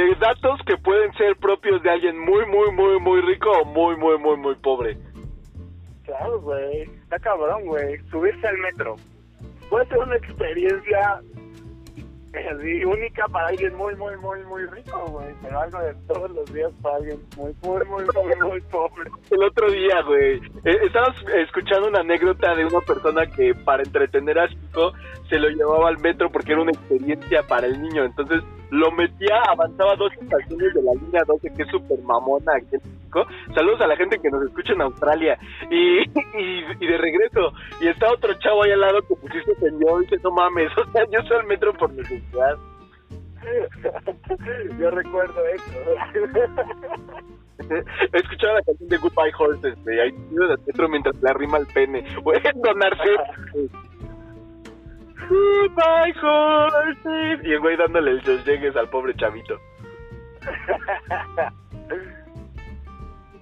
de 0.03 0.15
datos 0.17 0.61
que 0.67 0.77
pueden 0.79 1.13
ser 1.15 1.37
propios 1.37 1.83
de 1.83 1.91
alguien 1.91 2.19
muy, 2.19 2.45
muy, 2.47 2.71
muy, 2.73 3.01
muy 3.01 3.21
rico 3.23 3.51
o 3.51 3.65
muy, 3.65 3.97
muy, 3.97 4.19
muy, 4.19 4.37
muy 4.37 4.55
pobre. 4.57 4.99
Claro, 6.05 6.41
güey. 6.41 6.83
Está 6.83 7.19
cabrón, 7.19 7.67
güey. 7.67 7.99
Subirse 8.11 8.47
al 8.47 8.59
metro. 8.59 8.97
Puede 9.71 9.87
ser 9.87 9.99
una 9.99 10.17
experiencia 10.17 11.21
así, 12.45 12.85
única 12.85 13.27
para 13.29 13.49
alguien 13.49 13.75
muy, 13.77 13.95
muy, 13.97 14.17
muy, 14.17 14.45
muy 14.45 14.67
rico, 14.67 15.05
güey. 15.09 15.35
Pero 15.43 15.61
algo 15.61 15.79
de 15.79 15.95
todos 16.07 16.31
los 16.31 16.53
días 16.53 16.73
para 16.83 16.97
alguien 16.97 17.19
muy, 17.37 17.55
muy, 17.63 17.85
muy, 17.87 18.05
muy, 18.05 18.51
muy 18.51 18.61
pobre. 18.63 19.11
El 19.31 19.43
otro 19.45 19.71
día, 19.71 20.03
güey, 20.03 20.37
eh, 20.65 20.79
estábamos 20.85 21.17
escuchando 21.35 21.89
una 21.89 22.01
anécdota 22.01 22.55
de 22.55 22.65
una 22.67 22.81
persona 22.81 23.27
que 23.27 23.55
para 23.55 23.83
entretener 23.83 24.39
a 24.39 24.49
su 24.49 24.55
hijo 24.55 24.93
se 25.29 25.39
lo 25.39 25.49
llevaba 25.49 25.89
al 25.89 25.99
metro 25.99 26.31
porque 26.31 26.53
era 26.53 26.63
una 26.63 26.73
experiencia 26.73 27.43
para 27.43 27.67
el 27.67 27.81
niño. 27.81 28.05
Entonces 28.05 28.43
lo 28.71 28.91
metía, 28.93 29.41
avanzaba 29.49 29.97
dos 29.97 30.13
estaciones 30.21 30.75
de 30.75 30.83
la 30.83 30.93
línea 30.95 31.23
12, 31.27 31.53
que 31.55 31.63
es 31.63 31.69
súper 31.69 32.01
mamona 32.03 32.53
aquí 32.57 32.77
en 32.77 32.81
México. 32.93 33.27
Saludos 33.55 33.81
a 33.81 33.87
la 33.87 33.97
gente 33.97 34.19
que 34.19 34.31
nos 34.31 34.43
escucha 34.45 34.73
en 34.73 34.83
Australia. 34.83 35.39
Y, 35.71 36.01
y, 36.01 36.65
y 36.81 36.87
de 36.87 36.99
regreso, 36.99 37.53
y 37.81 37.89
está 37.89 38.11
otro 38.13 38.35
chavo 38.35 38.65
ahí 38.65 38.73
al 38.73 38.81
lado 38.81 39.01
que 39.03 39.15
pues 39.17 39.33
sí 39.33 39.39
se 39.45 39.53
ofendió 39.53 40.01
y 40.01 40.05
dice, 40.05 40.17
no 40.23 40.31
mames, 40.31 40.71
o 40.77 40.85
sea, 40.93 41.05
yo 41.11 41.21
uso 41.21 41.41
el 41.41 41.47
metro 41.47 41.73
por 41.75 41.93
necesidad. 41.93 42.57
Yo 44.81 44.91
recuerdo 44.91 45.41
eso. 45.47 45.73
He 48.13 48.17
escuchado 48.19 48.55
la 48.55 48.63
canción 48.63 48.89
de 48.89 48.97
Goodbye 48.99 49.33
Horses, 49.39 49.75
güey. 49.85 50.01
Ahí 50.01 50.13
metro 50.67 50.89
mientras 50.89 51.15
le 51.23 51.31
arrima 51.31 51.59
el 51.59 51.67
pene. 51.67 52.05
Güey, 52.23 52.41
donarse. 52.57 53.11
Y 57.43 57.53
el 57.53 57.61
güey 57.61 57.77
dándole 57.77 58.13
el 58.13 58.23
dos 58.23 58.45
llegues 58.45 58.77
al 58.77 58.89
pobre 58.89 59.15
chavito. 59.17 59.59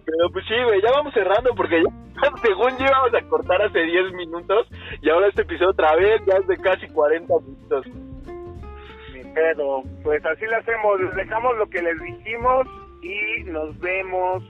Pero 0.05 0.31
pues 0.33 0.45
sí, 0.47 0.55
güey, 0.65 0.81
ya 0.83 0.91
vamos 0.93 1.15
cerrando 1.15 1.55
porque 1.57 1.83
ya, 1.83 1.91
según 2.43 2.77
yo 2.79 2.85
íbamos 2.85 3.15
a 3.15 3.23
cortar 3.29 3.63
hace 3.63 3.81
10 3.81 4.13
minutos 4.13 4.69
y 5.01 5.09
ahora 5.11 5.29
este 5.29 5.43
episodio 5.43 5.71
otra 5.71 5.95
vez 5.97 6.23
ya 6.27 6.37
es 6.39 6.47
de 6.47 6.57
casi 6.59 6.87
40 6.89 7.35
minutos. 7.41 7.87
Ni 9.13 9.25
pedo. 9.33 9.83
Pues 10.03 10.25
así 10.25 10.45
lo 10.45 10.57
hacemos, 10.57 11.01
les 11.01 11.15
dejamos 11.15 11.57
lo 11.57 11.67
que 11.69 11.83
les 11.83 12.01
dijimos 12.01 12.67
y 13.03 13.45
nos 13.45 13.79
vemos. 13.81 14.43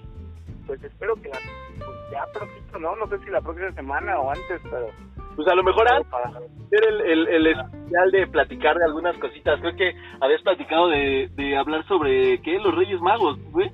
Pues 0.67 0.83
espero 0.83 1.15
que 1.17 1.29
la, 1.29 1.39
pues 1.79 2.11
ya 2.11 2.25
próximo, 2.33 2.79
¿no? 2.81 2.97
No 2.97 3.07
sé 3.09 3.19
si 3.25 3.31
la 3.31 3.41
próxima 3.41 3.71
semana 3.73 4.19
o 4.19 4.31
antes, 4.31 4.61
pero... 4.65 4.89
Pues 5.37 5.49
a 5.49 5.55
lo 5.55 5.63
mejor 5.65 5.87
antes 5.93 6.13
hacer 6.13 6.89
el, 6.89 7.01
el, 7.01 7.29
el 7.29 7.47
especial 7.49 8.11
de 8.13 8.27
platicar 8.29 8.77
de 8.77 8.85
algunas 8.85 9.17
cositas. 9.19 9.61
Creo 9.61 9.75
que 9.77 9.93
habías 10.21 10.43
platicado 10.43 10.89
de, 10.89 11.29
de 11.35 11.57
hablar 11.57 11.85
sobre, 11.87 12.41
¿qué? 12.43 12.59
Los 12.61 12.75
Reyes 12.75 13.01
Magos, 13.01 13.39
güey. 13.51 13.71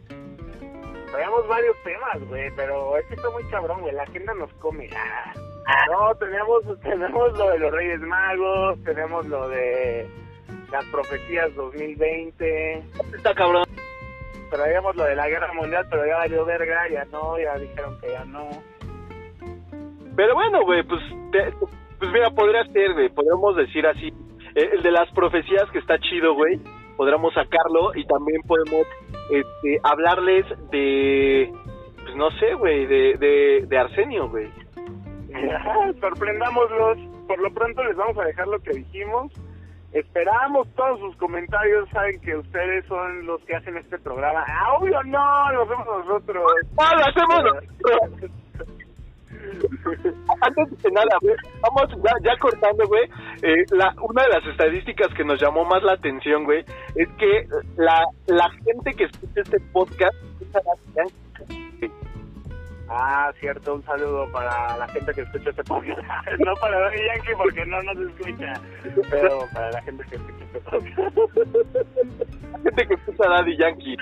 Traíamos 1.10 1.46
varios 1.48 1.76
temas, 1.82 2.28
güey, 2.28 2.50
pero 2.54 2.96
es 2.96 3.04
que 3.06 3.14
está 3.14 3.28
muy 3.30 3.42
cabrón, 3.50 3.80
güey. 3.82 3.92
La 3.94 4.04
agenda 4.04 4.32
nos 4.34 4.52
come. 4.54 4.88
Ah. 4.96 5.32
No, 5.90 6.14
tenemos, 6.16 6.62
tenemos 6.82 7.36
lo 7.38 7.50
de 7.50 7.58
los 7.58 7.72
Reyes 7.72 8.00
Magos, 8.00 8.82
tenemos 8.84 9.26
lo 9.26 9.48
de 9.48 10.08
las 10.72 10.84
profecías 10.86 11.54
2020, 11.54 12.82
Está 13.16 13.34
cabrón. 13.34 13.64
traíamos 14.50 14.96
lo 14.96 15.04
de 15.04 15.14
la 15.16 15.28
guerra 15.28 15.52
mundial, 15.52 15.86
pero 15.90 16.06
ya 16.06 16.16
valió 16.16 16.44
verga, 16.44 16.88
ya 16.88 17.04
no, 17.06 17.38
ya 17.38 17.56
dijeron 17.58 18.00
que 18.00 18.10
ya 18.10 18.24
no. 18.24 18.48
Pero 20.20 20.34
bueno, 20.34 20.62
güey, 20.64 20.82
pues, 20.82 21.00
te- 21.32 21.50
pues 21.98 22.12
mira, 22.12 22.28
podría 22.28 22.62
ser, 22.64 22.92
güey, 22.92 23.08
podríamos 23.08 23.56
decir 23.56 23.86
así, 23.86 24.08
eh, 24.54 24.68
el 24.74 24.82
de 24.82 24.90
las 24.90 25.10
profecías 25.12 25.64
que 25.72 25.78
está 25.78 25.98
chido, 25.98 26.34
güey, 26.34 26.60
podríamos 26.98 27.32
sacarlo 27.32 27.94
y 27.94 28.04
también 28.04 28.42
podemos 28.46 28.86
este, 29.30 29.80
hablarles 29.82 30.44
de, 30.70 31.50
pues 32.02 32.16
no 32.16 32.30
sé, 32.32 32.52
güey, 32.52 32.84
de, 32.84 33.14
de, 33.18 33.64
de 33.66 33.78
Arsenio, 33.78 34.28
güey. 34.28 34.50
Sorprendámoslos. 36.02 36.98
Por 37.26 37.38
lo 37.40 37.50
pronto 37.54 37.82
les 37.84 37.96
vamos 37.96 38.18
a 38.18 38.24
dejar 38.24 38.46
lo 38.48 38.58
que 38.58 38.72
dijimos. 38.72 39.32
Esperamos 39.94 40.68
todos 40.74 40.98
sus 41.00 41.16
comentarios. 41.16 41.88
Saben 41.90 42.20
que 42.20 42.36
ustedes 42.36 42.84
son 42.86 43.24
los 43.24 43.40
que 43.44 43.56
hacen 43.56 43.78
este 43.78 43.98
programa. 44.00 44.44
Ah, 44.46 44.74
obvio 44.78 45.02
no, 45.04 45.52
lo 45.52 45.62
hacemos 45.62 45.86
nosotros. 46.06 46.44
¡Ah, 46.78 46.92
lo 46.94 47.04
hacemos! 47.06 48.30
Antes 50.40 50.82
de 50.82 50.90
nada, 50.90 51.16
güey, 51.20 51.34
vamos 51.60 52.02
ya, 52.04 52.12
ya 52.32 52.38
cortando, 52.38 52.86
güey. 52.86 53.04
eh, 53.42 53.64
la, 53.72 53.94
una 54.02 54.22
de 54.24 54.28
las 54.28 54.46
estadísticas 54.46 55.08
que 55.14 55.24
nos 55.24 55.40
llamó 55.40 55.64
más 55.64 55.82
la 55.82 55.92
atención, 55.92 56.44
güey, 56.44 56.64
es 56.94 57.08
que 57.18 57.46
la, 57.76 58.04
la 58.26 58.50
gente 58.64 58.92
que 58.94 59.04
escucha 59.04 59.40
este 59.42 59.60
podcast 59.72 60.16
Ah, 62.92 63.32
cierto, 63.38 63.74
un 63.74 63.84
saludo 63.84 64.26
para 64.32 64.76
la 64.76 64.88
gente 64.88 65.14
que 65.14 65.20
escucha 65.20 65.50
este 65.50 65.62
podcast. 65.62 66.00
No 66.44 66.54
para 66.54 66.80
Daddy 66.80 66.98
Yankee 67.06 67.32
porque 67.36 67.64
no 67.66 67.80
nos 67.82 67.96
escucha, 67.98 68.52
pero 69.08 69.46
para 69.54 69.70
la 69.70 69.82
gente 69.82 70.04
que 70.10 70.16
escucha 70.16 70.44
este 70.44 70.60
podcast. 70.60 71.16
la 72.52 72.58
gente 72.58 72.86
que 72.88 72.94
escucha 72.94 73.28
Daddy 73.28 73.56
Yankee. 73.56 73.96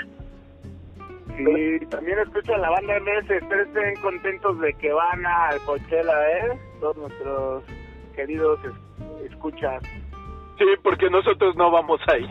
Sí, 1.38 1.87
también 1.87 2.18
escucha 2.18 2.57
la 2.59 2.70
banda 2.70 2.98
MS. 3.01 3.31
Estén 3.31 3.96
contentos 4.03 4.59
de 4.61 4.74
que 4.74 4.92
van 4.92 5.24
al 5.24 5.59
Coachella, 5.61 6.31
¿eh? 6.38 6.59
Todos 6.81 6.96
nuestros 6.98 7.64
queridos 8.14 8.59
es- 8.64 9.31
escuchas. 9.31 9.83
Sí, 10.59 10.64
porque 10.83 11.09
nosotros 11.09 11.55
no 11.57 11.70
vamos 11.70 12.01
ahí. 12.09 12.27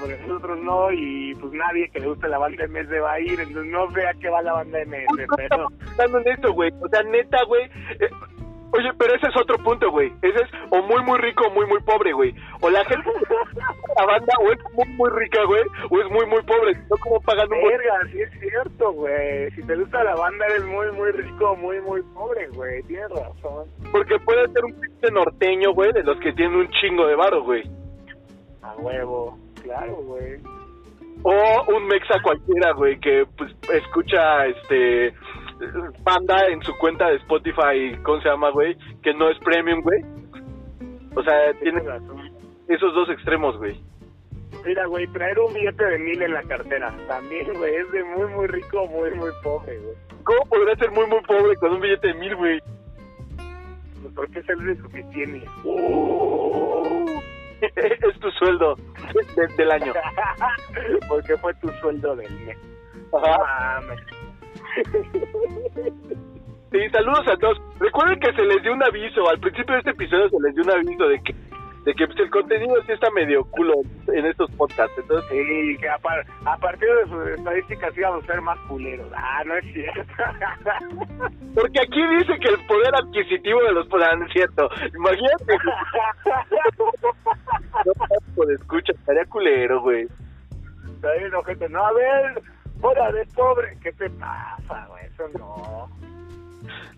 Porque 0.00 0.18
nosotros 0.26 0.58
no, 0.62 0.90
y 0.92 1.34
pues 1.36 1.52
nadie 1.52 1.88
que 1.90 2.00
le 2.00 2.08
guste 2.08 2.28
la 2.28 2.38
banda 2.38 2.64
MS 2.66 2.90
va 3.00 3.12
a 3.12 3.20
ir, 3.20 3.38
entonces 3.40 3.72
no 3.72 3.88
sé 3.92 4.06
a 4.06 4.12
qué 4.14 4.28
va 4.28 4.42
la 4.42 4.52
banda 4.54 4.80
MS, 4.84 5.06
pero... 5.36 5.68
Pensando 5.78 6.18
en 6.18 6.28
esto, 6.28 6.52
güey. 6.52 6.72
O 6.82 6.88
sea, 6.88 7.02
neta, 7.04 7.38
güey. 7.46 7.64
eh, 7.64 8.10
oye, 8.76 8.90
pero 8.98 9.14
ese 9.14 9.26
es 9.28 9.36
otro 9.36 9.58
punto, 9.58 9.90
güey. 9.90 10.12
Ese 10.22 10.42
es 10.42 10.50
o 10.70 10.82
muy, 10.82 11.02
muy 11.02 11.18
rico 11.18 11.46
o 11.46 11.50
muy, 11.50 11.66
muy 11.66 11.80
pobre, 11.82 12.12
güey. 12.12 12.34
O 12.60 12.70
la 12.70 12.84
gente 12.84 13.10
la 13.96 14.04
banda 14.04 14.34
o 14.40 14.52
es 14.52 14.58
muy, 14.74 14.88
muy 14.96 15.10
rica, 15.10 15.44
güey, 15.44 15.64
o 15.90 16.00
es 16.00 16.10
muy, 16.10 16.26
muy 16.26 16.42
pobre. 16.42 16.74
No 16.90 16.96
como 16.98 17.20
pagando 17.20 17.54
un 17.54 17.62
buen... 17.62 17.80
Sí 18.12 18.20
es 18.20 18.30
cierto, 18.40 18.92
güey. 18.92 19.50
Si 19.52 19.62
te 19.62 19.76
gusta 19.76 20.04
la 20.04 20.14
banda 20.14 20.46
eres 20.46 20.64
muy, 20.64 20.90
muy 20.92 21.10
rico, 21.12 21.56
muy, 21.56 21.80
muy 21.80 22.02
pobre, 22.14 22.48
güey. 22.48 22.82
Tienes 22.84 23.10
razón. 23.10 23.66
Porque 23.90 24.18
puede 24.20 24.48
ser 24.52 24.64
un 24.64 24.80
pinche 24.80 25.10
norteño, 25.10 25.72
güey, 25.72 25.92
de 25.92 26.02
los 26.02 26.18
que 26.20 26.32
tienen 26.32 26.56
un 26.56 26.68
chingo 26.70 27.06
de 27.06 27.16
varo, 27.16 27.42
güey. 27.42 27.62
A 28.62 28.74
huevo. 28.76 29.38
Claro, 29.62 29.96
güey. 29.96 30.36
O 31.22 31.74
un 31.74 31.86
mexa 31.86 32.20
cualquiera, 32.22 32.72
güey, 32.72 33.00
que 33.00 33.24
pues 33.36 33.52
escucha 33.72 34.46
este 34.46 35.14
banda 36.02 36.46
en 36.48 36.62
su 36.62 36.76
cuenta 36.78 37.08
de 37.08 37.16
Spotify, 37.16 37.96
¿cómo 38.02 38.20
se 38.20 38.28
llama, 38.28 38.50
güey? 38.50 38.76
Que 39.02 39.14
no 39.14 39.28
es 39.30 39.38
premium, 39.40 39.80
güey. 39.82 40.02
O 41.14 41.22
sea, 41.22 41.52
tiene 41.60 41.80
Tienes 41.80 41.84
razón. 41.86 42.30
esos 42.68 42.94
dos 42.94 43.08
extremos, 43.10 43.56
güey. 43.58 43.80
Mira, 44.64 44.86
güey, 44.86 45.06
traer 45.08 45.38
un 45.38 45.52
billete 45.54 45.84
de 45.84 45.98
mil 45.98 46.20
en 46.22 46.34
la 46.34 46.42
cartera. 46.42 46.92
También, 47.08 47.52
güey, 47.54 47.74
es 47.76 47.90
de 47.92 48.04
muy, 48.04 48.26
muy 48.28 48.46
rico, 48.48 48.86
muy, 48.86 49.10
muy 49.12 49.30
pobre, 49.42 49.78
güey. 49.78 49.94
¿Cómo 50.24 50.44
podría 50.46 50.74
ser 50.76 50.90
muy, 50.90 51.06
muy 51.06 51.20
pobre 51.22 51.56
con 51.56 51.72
un 51.72 51.80
billete 51.80 52.08
de 52.08 52.14
mil, 52.14 52.34
güey? 52.36 52.60
Pues 54.02 54.14
porque 54.14 54.38
es 54.40 54.48
el 54.48 54.56
único 54.58 54.88
que 54.88 55.02
tiene. 55.04 55.38
es 57.60 58.20
tu 58.20 58.30
sueldo 58.32 58.76
de- 59.36 59.46
del 59.56 59.70
año. 59.70 59.92
porque 61.08 61.36
fue 61.38 61.54
tu 61.54 61.68
sueldo 61.80 62.14
del 62.16 62.30
mes. 62.44 62.58
Ajá. 63.12 63.80
Mames. 63.80 64.00
Sí, 66.72 66.78
saludos 66.90 67.26
a 67.28 67.36
todos. 67.38 67.58
Recuerden 67.78 68.20
que 68.20 68.32
se 68.32 68.42
les 68.42 68.62
dio 68.62 68.72
un 68.72 68.82
aviso, 68.82 69.28
al 69.28 69.38
principio 69.40 69.72
de 69.74 69.78
este 69.78 69.90
episodio 69.92 70.28
se 70.28 70.36
les 70.42 70.54
dio 70.54 70.64
un 70.64 70.70
aviso 70.70 71.08
de 71.08 71.20
que 71.22 71.34
de 71.86 71.94
que 71.94 72.04
pues, 72.08 72.18
el 72.18 72.30
contenido 72.30 72.74
sí 72.84 72.90
está 72.90 73.08
medio 73.12 73.44
culo 73.44 73.74
en 74.12 74.26
estos 74.26 74.50
podcasts. 74.56 74.92
Entonces, 74.98 75.30
Sí, 75.30 75.76
que 75.78 75.88
a, 75.88 75.96
par- 75.98 76.26
a 76.44 76.56
partir 76.58 76.88
de 76.88 77.08
sus 77.08 77.28
estadísticas 77.28 77.96
íbamos 77.96 78.24
a 78.24 78.26
ser 78.26 78.40
más 78.40 78.58
culeros. 78.68 79.06
Ah, 79.14 79.44
no 79.46 79.54
es 79.54 79.64
cierto. 79.72 80.00
porque 81.54 81.80
aquí 81.80 82.04
dice 82.18 82.32
que 82.40 82.48
el 82.54 82.66
poder 82.66 82.92
adquisitivo 82.92 83.62
de 83.62 83.72
los 83.72 83.86
ah, 84.02 84.16
no 84.16 84.26
es 84.26 84.32
cierto. 84.32 84.68
Imagínate. 84.96 85.58
no 87.86 87.92
por 88.34 88.50
escucha, 88.52 88.92
estaría 88.92 89.24
culero, 89.26 89.80
güey. 89.80 90.08
Está 90.96 91.12
bien, 91.18 91.32
ojete. 91.36 91.68
No, 91.68 91.86
a 91.86 91.92
ver, 91.92 92.42
fuera 92.80 93.12
de 93.12 93.24
pobre. 93.34 93.76
¿Qué 93.82 93.92
te 93.92 94.08
pasa, 94.10 94.86
güey? 94.88 95.04
Eso 95.06 95.24
no. 95.38 95.88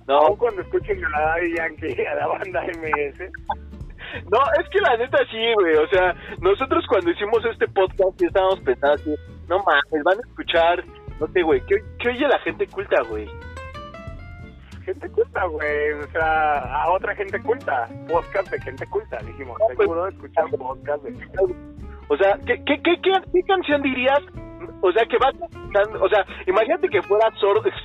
No, 0.07 0.15
Aún 0.21 0.37
cuando 0.37 0.63
escuchen 0.63 1.05
a 1.05 1.11
la 1.11 1.21
Daddy 1.21 1.55
Yankee, 1.57 2.07
a 2.07 2.15
la 2.15 2.27
banda 2.29 2.63
MS. 2.63 3.31
no, 4.31 4.39
es 4.59 4.69
que 4.71 4.81
la 4.81 4.97
neta 4.97 5.19
sí, 5.31 5.53
güey. 5.55 5.77
O 5.77 5.87
sea, 5.89 6.15
nosotros 6.41 6.85
cuando 6.89 7.11
hicimos 7.11 7.45
este 7.45 7.69
podcast 7.69 8.19
sí 8.19 8.25
estábamos 8.27 8.61
pensando 8.61 8.95
así, 8.95 9.15
no 9.49 9.59
mames, 9.59 10.05
van 10.05 10.17
a 10.19 10.29
escuchar, 10.29 10.85
no 11.21 11.27
sé, 11.29 11.43
güey, 11.43 11.61
¿qué, 11.67 11.77
qué 11.99 12.09
oye 12.09 12.27
la 12.27 12.39
gente 12.39 12.67
culta, 12.69 13.03
güey? 13.03 13.29
Gente 14.85 15.11
culta, 15.11 15.45
güey. 15.45 15.93
O 15.93 16.07
sea, 16.13 16.59
a 16.85 16.91
otra 16.93 17.15
gente 17.15 17.39
culta. 17.43 17.87
Podcast 18.09 18.51
de 18.51 18.61
gente 18.63 18.87
culta, 18.87 19.19
dijimos. 19.19 19.59
No, 19.61 19.67
pues- 19.67 19.79
Seguro 19.79 20.09
escuchan 20.09 20.51
podcast 20.53 21.03
de 21.05 21.13
gente 21.13 21.39
O 22.09 22.17
sea, 22.17 22.39
¿qué, 22.47 22.65
qué, 22.65 22.81
qué, 22.83 22.97
qué, 23.03 23.13
qué 23.31 23.41
canción 23.47 23.83
dirías? 23.83 24.21
O 24.81 24.93
sea, 24.93 25.05
que 25.07 25.17
escuchando, 25.17 26.03
o 26.03 26.09
sea, 26.09 26.25
imagínate 26.47 26.89
que 26.89 27.03
fuera 27.03 27.31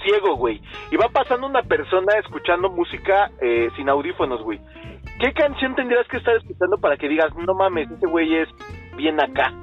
ciego, 0.03 0.35
güey, 0.35 0.61
y 0.91 0.95
va 0.95 1.07
pasando 1.09 1.47
una 1.47 1.63
persona 1.63 2.17
escuchando 2.19 2.69
música 2.69 3.31
eh, 3.41 3.69
sin 3.75 3.89
audífonos, 3.89 4.41
güey. 4.43 4.59
¿Qué 5.19 5.33
canción 5.33 5.75
tendrías 5.75 6.07
que 6.07 6.17
estar 6.17 6.35
escuchando 6.35 6.77
para 6.77 6.97
que 6.97 7.07
digas, 7.07 7.33
no 7.35 7.53
mames, 7.53 7.89
ese 7.89 8.07
güey 8.07 8.35
es 8.35 8.49
bien 8.95 9.19
acá? 9.21 9.53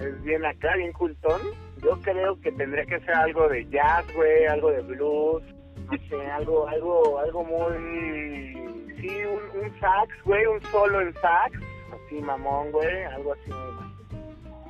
es 0.00 0.22
bien 0.22 0.44
acá, 0.44 0.74
bien 0.76 0.92
cultón. 0.92 1.40
Yo 1.82 1.98
creo 2.02 2.40
que 2.40 2.52
tendría 2.52 2.84
que 2.84 3.00
ser 3.00 3.14
algo 3.14 3.48
de 3.48 3.66
jazz, 3.70 4.04
güey, 4.14 4.46
algo 4.46 4.70
de 4.70 4.82
blues, 4.82 5.42
no 5.90 5.98
sé, 6.08 6.26
algo, 6.30 6.68
algo, 6.68 7.18
algo 7.18 7.44
muy, 7.44 8.54
sí, 9.00 9.08
un, 9.24 9.62
un 9.62 9.80
sax, 9.80 10.22
güey, 10.24 10.44
un 10.46 10.60
solo 10.64 11.00
en 11.00 11.12
sax, 11.14 11.58
así 11.92 12.20
mamón, 12.20 12.70
güey, 12.72 13.04
algo 13.04 13.32
así. 13.32 13.50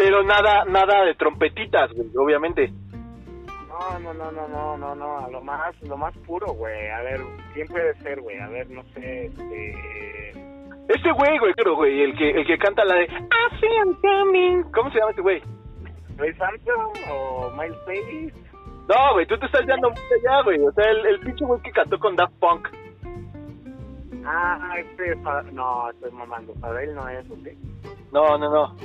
Pero 0.01 0.23
nada, 0.23 0.65
nada 0.65 1.05
de 1.05 1.15
trompetitas, 1.15 1.93
güey, 1.93 2.09
obviamente. 2.17 2.73
No, 3.69 3.99
no, 3.99 4.15
no, 4.15 4.33
no, 4.33 4.49
no, 4.49 4.77
no, 4.79 4.95
no, 4.95 5.19
a 5.19 5.29
lo 5.29 5.43
más, 5.43 5.79
lo 5.83 5.99
más 5.99 6.17
puro, 6.27 6.55
güey. 6.55 6.89
A 6.89 7.03
ver, 7.03 7.21
¿quién 7.53 7.67
puede 7.69 7.93
ser, 7.97 8.19
güey? 8.23 8.39
A 8.39 8.49
ver, 8.49 8.71
no 8.71 8.83
sé, 8.95 9.27
este, 9.27 10.31
Ese 10.89 11.13
güey, 11.13 11.39
güey, 11.39 11.53
creo, 11.53 11.77
güey, 11.77 12.01
el 12.01 12.17
que, 12.17 12.31
el 12.31 12.47
que 12.47 12.57
canta 12.57 12.83
la 12.87 12.95
de 12.95 13.05
I 13.05 13.61
see 13.61 13.77
I'm 13.77 13.95
coming. 14.01 14.63
¿Cómo 14.73 14.91
se 14.91 15.01
llama 15.01 15.11
ese 15.11 15.21
güey? 15.21 15.43
Ray 16.17 16.35
Armstrong 16.41 16.93
o 17.13 17.51
Miles 17.51 17.85
Davis. 17.87 18.35
No, 18.89 19.13
güey, 19.13 19.27
tú 19.27 19.37
te 19.37 19.45
estás 19.45 19.67
yendo 19.67 19.91
muy 19.91 20.01
allá, 20.01 20.43
güey. 20.45 20.61
O 20.61 20.73
sea, 20.73 20.91
el, 20.91 21.05
el 21.05 21.21
pinche 21.21 21.45
güey 21.45 21.61
que 21.61 21.73
cantó 21.73 21.99
con 21.99 22.17
Daft 22.17 22.33
Punk. 22.41 22.69
Ah, 24.25 24.77
este, 24.79 25.15
no, 25.53 25.91
estoy 25.91 26.11
mamando, 26.13 26.55
para 26.55 26.83
él 26.83 26.95
no 26.95 27.07
es, 27.07 27.31
¿ok? 27.31 27.49
No, 28.13 28.39
no, 28.39 28.51
no. 28.51 28.77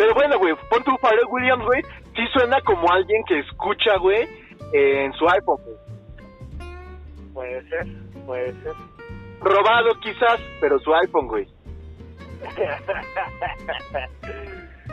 Pero 0.00 0.14
bueno, 0.14 0.38
güey, 0.38 0.54
pon 0.70 0.82
tu 0.82 0.96
Pharrell 0.96 1.26
Williams, 1.28 1.62
güey, 1.62 1.82
sí 2.16 2.26
suena 2.32 2.58
como 2.62 2.90
alguien 2.90 3.22
que 3.28 3.40
escucha, 3.40 3.98
güey, 3.98 4.26
en 4.72 5.12
su 5.12 5.28
iPhone, 5.28 5.60
güey. 5.62 5.76
Puede 7.34 7.62
ser, 7.68 7.86
puede 8.24 8.50
ser. 8.62 8.72
Robado 9.40 9.90
quizás, 10.00 10.40
pero 10.58 10.78
su 10.78 10.94
iPhone, 10.94 11.26
güey. 11.26 11.46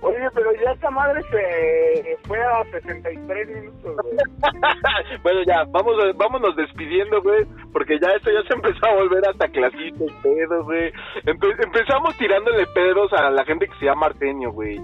Oye, 0.00 0.28
pero 0.32 0.52
ya 0.54 0.70
esta 0.72 0.90
madre 0.90 1.20
se 1.30 2.16
fue 2.28 2.38
a 2.40 2.62
63 2.70 3.48
minutos, 3.48 3.96
güey. 3.96 4.16
bueno, 5.24 5.40
ya, 5.44 5.64
vamos, 5.70 5.96
vámonos 6.16 6.54
despidiendo, 6.56 7.20
güey, 7.22 7.44
porque 7.72 7.98
ya 8.00 8.08
esto 8.16 8.30
ya 8.30 8.42
se 8.46 8.54
empezó 8.54 8.86
a 8.86 8.94
volver 8.94 9.28
hasta 9.28 9.48
clasito 9.48 10.04
y 10.04 10.22
pedos, 10.22 10.64
güey. 10.64 10.92
Empe- 11.24 11.64
empezamos 11.64 12.16
tirándole 12.16 12.64
pedos 12.74 13.12
a 13.12 13.30
la 13.30 13.44
gente 13.44 13.66
que 13.66 13.74
se 13.80 13.86
llama 13.86 14.06
Arsenio, 14.06 14.52
güey. 14.52 14.78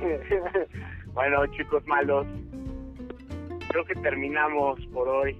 bueno, 1.14 1.46
chicos 1.56 1.86
malos, 1.86 2.26
creo 3.68 3.84
que 3.84 3.94
terminamos 3.96 4.84
por 4.86 5.08
hoy. 5.08 5.36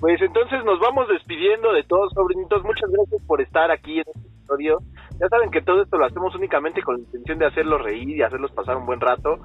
Pues 0.00 0.20
entonces 0.22 0.64
nos 0.64 0.78
vamos 0.78 1.08
despidiendo 1.08 1.72
de 1.72 1.82
todos, 1.82 2.12
sobrinitos. 2.12 2.62
Muchas 2.62 2.88
gracias 2.90 3.20
por 3.26 3.40
estar 3.40 3.70
aquí 3.72 3.94
en 3.98 4.04
este 4.14 4.28
episodio. 4.28 4.78
Ya 5.20 5.28
saben 5.28 5.50
que 5.50 5.62
todo 5.62 5.82
esto 5.82 5.98
lo 5.98 6.06
hacemos 6.06 6.34
únicamente 6.34 6.82
con 6.82 6.96
la 6.96 7.02
intención 7.02 7.38
de 7.38 7.46
hacerlos 7.46 7.82
reír 7.82 8.10
y 8.10 8.22
hacerlos 8.22 8.52
pasar 8.52 8.76
un 8.76 8.86
buen 8.86 9.00
rato. 9.00 9.38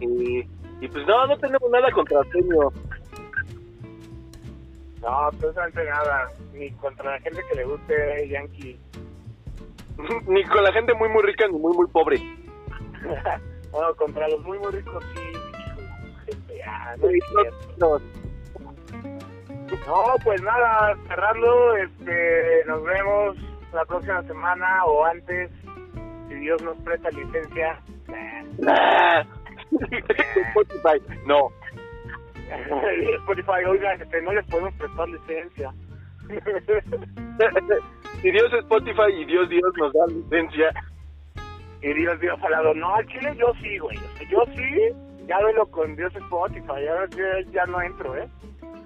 Y, 0.00 0.40
y 0.80 0.88
pues 0.88 1.06
no, 1.06 1.26
no 1.26 1.36
tenemos 1.38 1.70
nada 1.70 1.90
contra 1.92 2.20
Arsenio. 2.20 2.72
No, 5.02 5.08
absolutamente 5.08 5.84
nada, 5.84 6.30
ni 6.52 6.70
contra 6.72 7.12
la 7.12 7.20
gente 7.20 7.40
que 7.48 7.56
le 7.56 7.64
guste 7.64 8.28
Yankee. 8.28 8.78
ni 10.26 10.44
con 10.44 10.62
la 10.62 10.72
gente 10.72 10.94
muy, 10.94 11.08
muy 11.08 11.22
rica 11.22 11.46
ni 11.48 11.58
muy, 11.58 11.76
muy 11.76 11.86
pobre. 11.88 12.18
bueno, 13.72 13.94
contra 13.96 14.28
los 14.28 14.42
muy, 14.44 14.58
muy 14.58 14.72
ricos 14.72 15.04
sí, 15.14 16.60
ah, 16.66 16.94
no. 17.78 17.98
No, 17.98 17.98
No, 19.86 20.14
pues 20.24 20.42
nada, 20.42 20.96
cerrando, 21.08 21.76
este, 21.76 22.64
nos 22.66 22.82
vemos 22.84 23.36
la 23.72 23.84
próxima 23.84 24.22
semana 24.22 24.84
o 24.84 25.04
antes, 25.04 25.50
si 26.28 26.34
Dios 26.34 26.62
nos 26.62 26.76
presta 26.78 27.10
licencia. 27.10 27.80
nah. 28.58 29.24
Spotify, 30.50 30.98
no. 31.26 31.50
Spotify, 33.20 33.64
oiga, 33.68 33.94
este, 33.94 34.22
no 34.22 34.32
les 34.32 34.44
podemos 34.46 34.74
prestar 34.74 35.08
licencia. 35.08 35.72
si 38.22 38.30
Dios 38.30 38.52
es 38.52 38.60
Spotify 38.60 39.12
y 39.16 39.24
Dios 39.24 39.48
Dios 39.48 39.72
nos 39.78 39.92
da 39.92 40.06
licencia, 40.06 40.72
y 41.82 41.92
Dios, 41.94 42.20
Dios 42.20 42.38
al 42.42 42.50
lado, 42.50 42.74
no, 42.74 42.94
al 42.94 43.06
chile 43.06 43.34
yo 43.36 43.52
sí, 43.62 43.78
güey, 43.78 43.96
o 43.96 44.00
sea, 44.00 44.28
yo 44.28 44.44
sí, 44.54 45.26
ya 45.26 45.38
velo 45.42 45.66
con 45.70 45.96
Dios 45.96 46.14
Spotify, 46.14 46.84
ya, 46.84 47.06
ya, 47.16 47.50
ya 47.50 47.66
no 47.66 47.80
entro, 47.80 48.16
¿eh? 48.16 48.28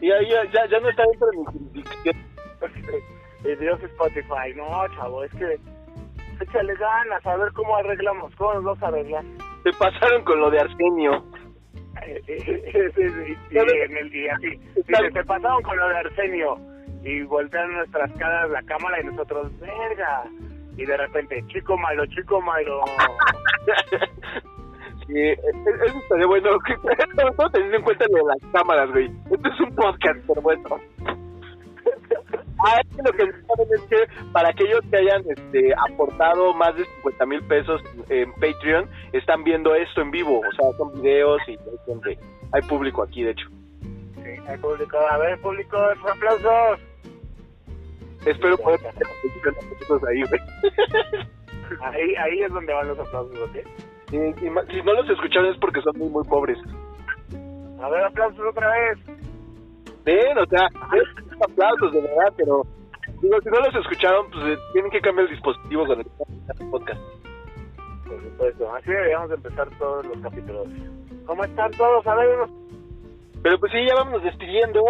y 0.01 0.11
ahí 0.11 0.31
ya, 0.31 0.45
ya, 0.53 0.67
ya 0.67 0.81
no 0.81 0.89
está 0.91 1.03
dentro 1.11 1.29
de 1.29 1.37
mi 1.39 1.45
jurisdicción. 1.45 2.17
Y 3.45 3.55
Dios 3.57 3.83
Spotify, 3.83 4.55
no, 4.57 4.87
chavo, 4.95 5.25
es 5.25 5.33
que 5.35 5.59
échale 6.41 6.75
ganas, 6.75 7.25
a 7.27 7.37
ver 7.37 7.53
cómo 7.53 7.77
arreglamos, 7.77 8.35
cómo 8.37 8.55
nos 8.55 8.65
vamos 8.65 8.83
a 8.83 8.89
arreglar. 8.89 9.25
Se 9.63 9.73
pasaron 9.73 10.25
con 10.25 10.41
lo 10.41 10.51
de 10.51 10.61
Arsenio. 10.61 11.25
y, 12.07 13.55
y 13.55 13.59
en 13.59 13.97
el 13.97 14.11
día 14.11 14.35
así 14.35 14.51
dice, 14.75 15.11
se 15.13 15.25
pasaron 15.25 15.63
con 15.63 15.77
lo 15.77 15.89
de 15.89 15.97
Arsenio 15.97 16.59
y 17.03 17.23
voltean 17.23 17.73
nuestras 17.73 18.11
caras 18.13 18.51
la 18.51 18.63
cámara 18.63 19.01
y 19.01 19.05
nosotros 19.05 19.59
verga 19.61 20.25
y 20.77 20.85
de 20.85 20.97
repente 20.97 21.45
chico 21.49 21.77
malo 21.79 22.05
chico 22.07 22.41
malo 22.41 22.81
Sí, 25.07 25.19
e- 25.19 25.33
e- 25.33 25.87
eso 25.87 25.99
estaría 25.99 26.27
bueno. 26.27 26.51
Todo 27.37 27.51
teniendo 27.51 27.77
en 27.77 27.83
cuenta 27.83 28.07
lo 28.11 28.17
de 28.17 28.25
las 28.25 28.53
cámaras, 28.53 28.91
güey. 28.91 29.11
Esto 29.31 29.49
es 29.51 29.61
un 29.61 29.75
podcast, 29.75 30.19
pero 30.27 30.41
bueno. 30.41 30.81
Ah, 32.67 32.81
es 32.81 32.97
lo 32.97 33.13
que 33.13 33.25
saben 33.25 33.69
es 33.75 33.81
que 33.83 34.31
para 34.33 34.49
aquellos 34.49 34.81
que 34.91 34.97
hayan 34.97 35.23
este, 35.29 35.75
aportado 35.91 36.55
más 36.55 36.75
de 36.77 36.85
50 36.87 37.27
mil 37.27 37.43
pesos 37.45 37.83
en 38.09 38.33
Patreon, 38.35 38.89
están 39.13 39.45
viendo 39.45 39.75
esto 39.75 40.01
en 40.01 40.11
vivo. 40.11 40.41
O 40.41 40.53
sea, 40.53 40.77
son 40.79 40.93
videos 41.03 41.41
y 41.47 41.53
hay 41.53 41.59
gente, 41.87 42.19
hay 42.53 42.63
público 42.63 43.03
aquí, 43.03 43.23
de 43.23 43.33
hecho. 43.33 43.49
sí, 43.83 44.31
el 44.49 44.59
público 44.61 44.97
a 45.11 45.19
ver 45.19 45.39
público 45.41 45.77
aplausos 45.79 46.81
Espero 48.27 48.57
poder 48.57 48.81
ahí, 50.09 50.23
güey. 50.23 50.41
ahí 51.83 52.15
ahí 52.17 52.41
es 52.43 52.51
donde 52.53 52.73
van 52.73 52.89
los 52.89 52.99
aplausos 52.99 53.39
¿ok? 53.39 53.57
Y- 54.13 54.47
y 54.47 54.51
ma- 54.51 54.65
si 54.71 54.81
no 54.83 54.93
los 54.95 55.11
escucharon 55.11 55.53
es 55.53 55.59
porque 55.59 55.81
son 55.83 55.99
muy, 55.99 56.09
muy 56.09 56.25
pobres. 56.25 56.59
a 57.83 57.89
ver 57.91 58.05
aplausos 58.05 58.41
otra 58.49 58.71
vez 58.71 58.99
Ven, 60.05 60.39
o 60.39 60.47
sea, 60.47 60.67
es 60.67 61.43
aplausos 61.43 61.93
de 61.93 62.01
verdad, 62.03 62.33
pero 62.37 62.63
digo, 63.23 63.41
si 63.43 63.49
no 63.49 63.61
los 63.61 63.75
escucharon, 63.75 64.31
pues 64.31 64.45
eh, 64.47 64.59
tienen 64.73 64.91
que 64.91 65.01
cambiar 65.01 65.27
el 65.27 65.35
dispositivo 65.35 65.87
con 65.87 66.01
el 66.01 66.07
podcast. 66.71 67.01
por 68.07 68.23
supuesto 68.23 68.75
así 68.75 68.91
deberíamos 68.91 69.31
empezar 69.31 69.69
todos 69.79 70.07
los 70.07 70.19
capítulos 70.19 70.69
¿cómo 71.27 71.43
están 71.45 71.71
todos? 71.73 72.07
a 72.07 72.15
ver 72.17 72.39
Pero 73.43 73.59
pues 73.59 73.73
sí, 73.73 73.79
ya 73.87 73.95
vámonos 73.95 74.23
despidiendo. 74.23 74.83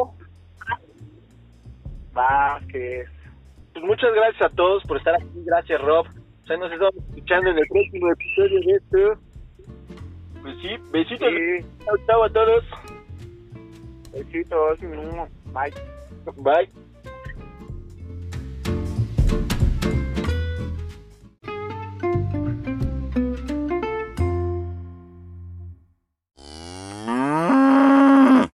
Vázquez 2.12 3.08
Pues 3.72 3.84
muchas 3.84 4.12
gracias 4.14 4.50
a 4.50 4.54
todos 4.54 4.82
por 4.84 4.98
estar 4.98 5.14
aquí. 5.14 5.42
Gracias, 5.44 5.80
Rob. 5.80 6.06
O 6.06 6.46
sea, 6.46 6.56
nos 6.56 6.70
estamos 6.70 6.94
escuchando 7.08 7.50
en 7.50 7.58
el 7.58 7.66
próximo 7.68 8.12
episodio 8.12 8.60
de 8.60 8.72
esto. 8.72 9.20
Pues 10.42 10.56
sí, 10.60 10.76
besitos. 10.92 11.28
sí, 11.28 11.66
Chao, 11.84 11.96
chao 12.06 12.24
a 12.24 12.28
todos. 12.30 12.64
Besitos 14.14 14.80
bye 15.52 15.72
Bye. 16.42 16.83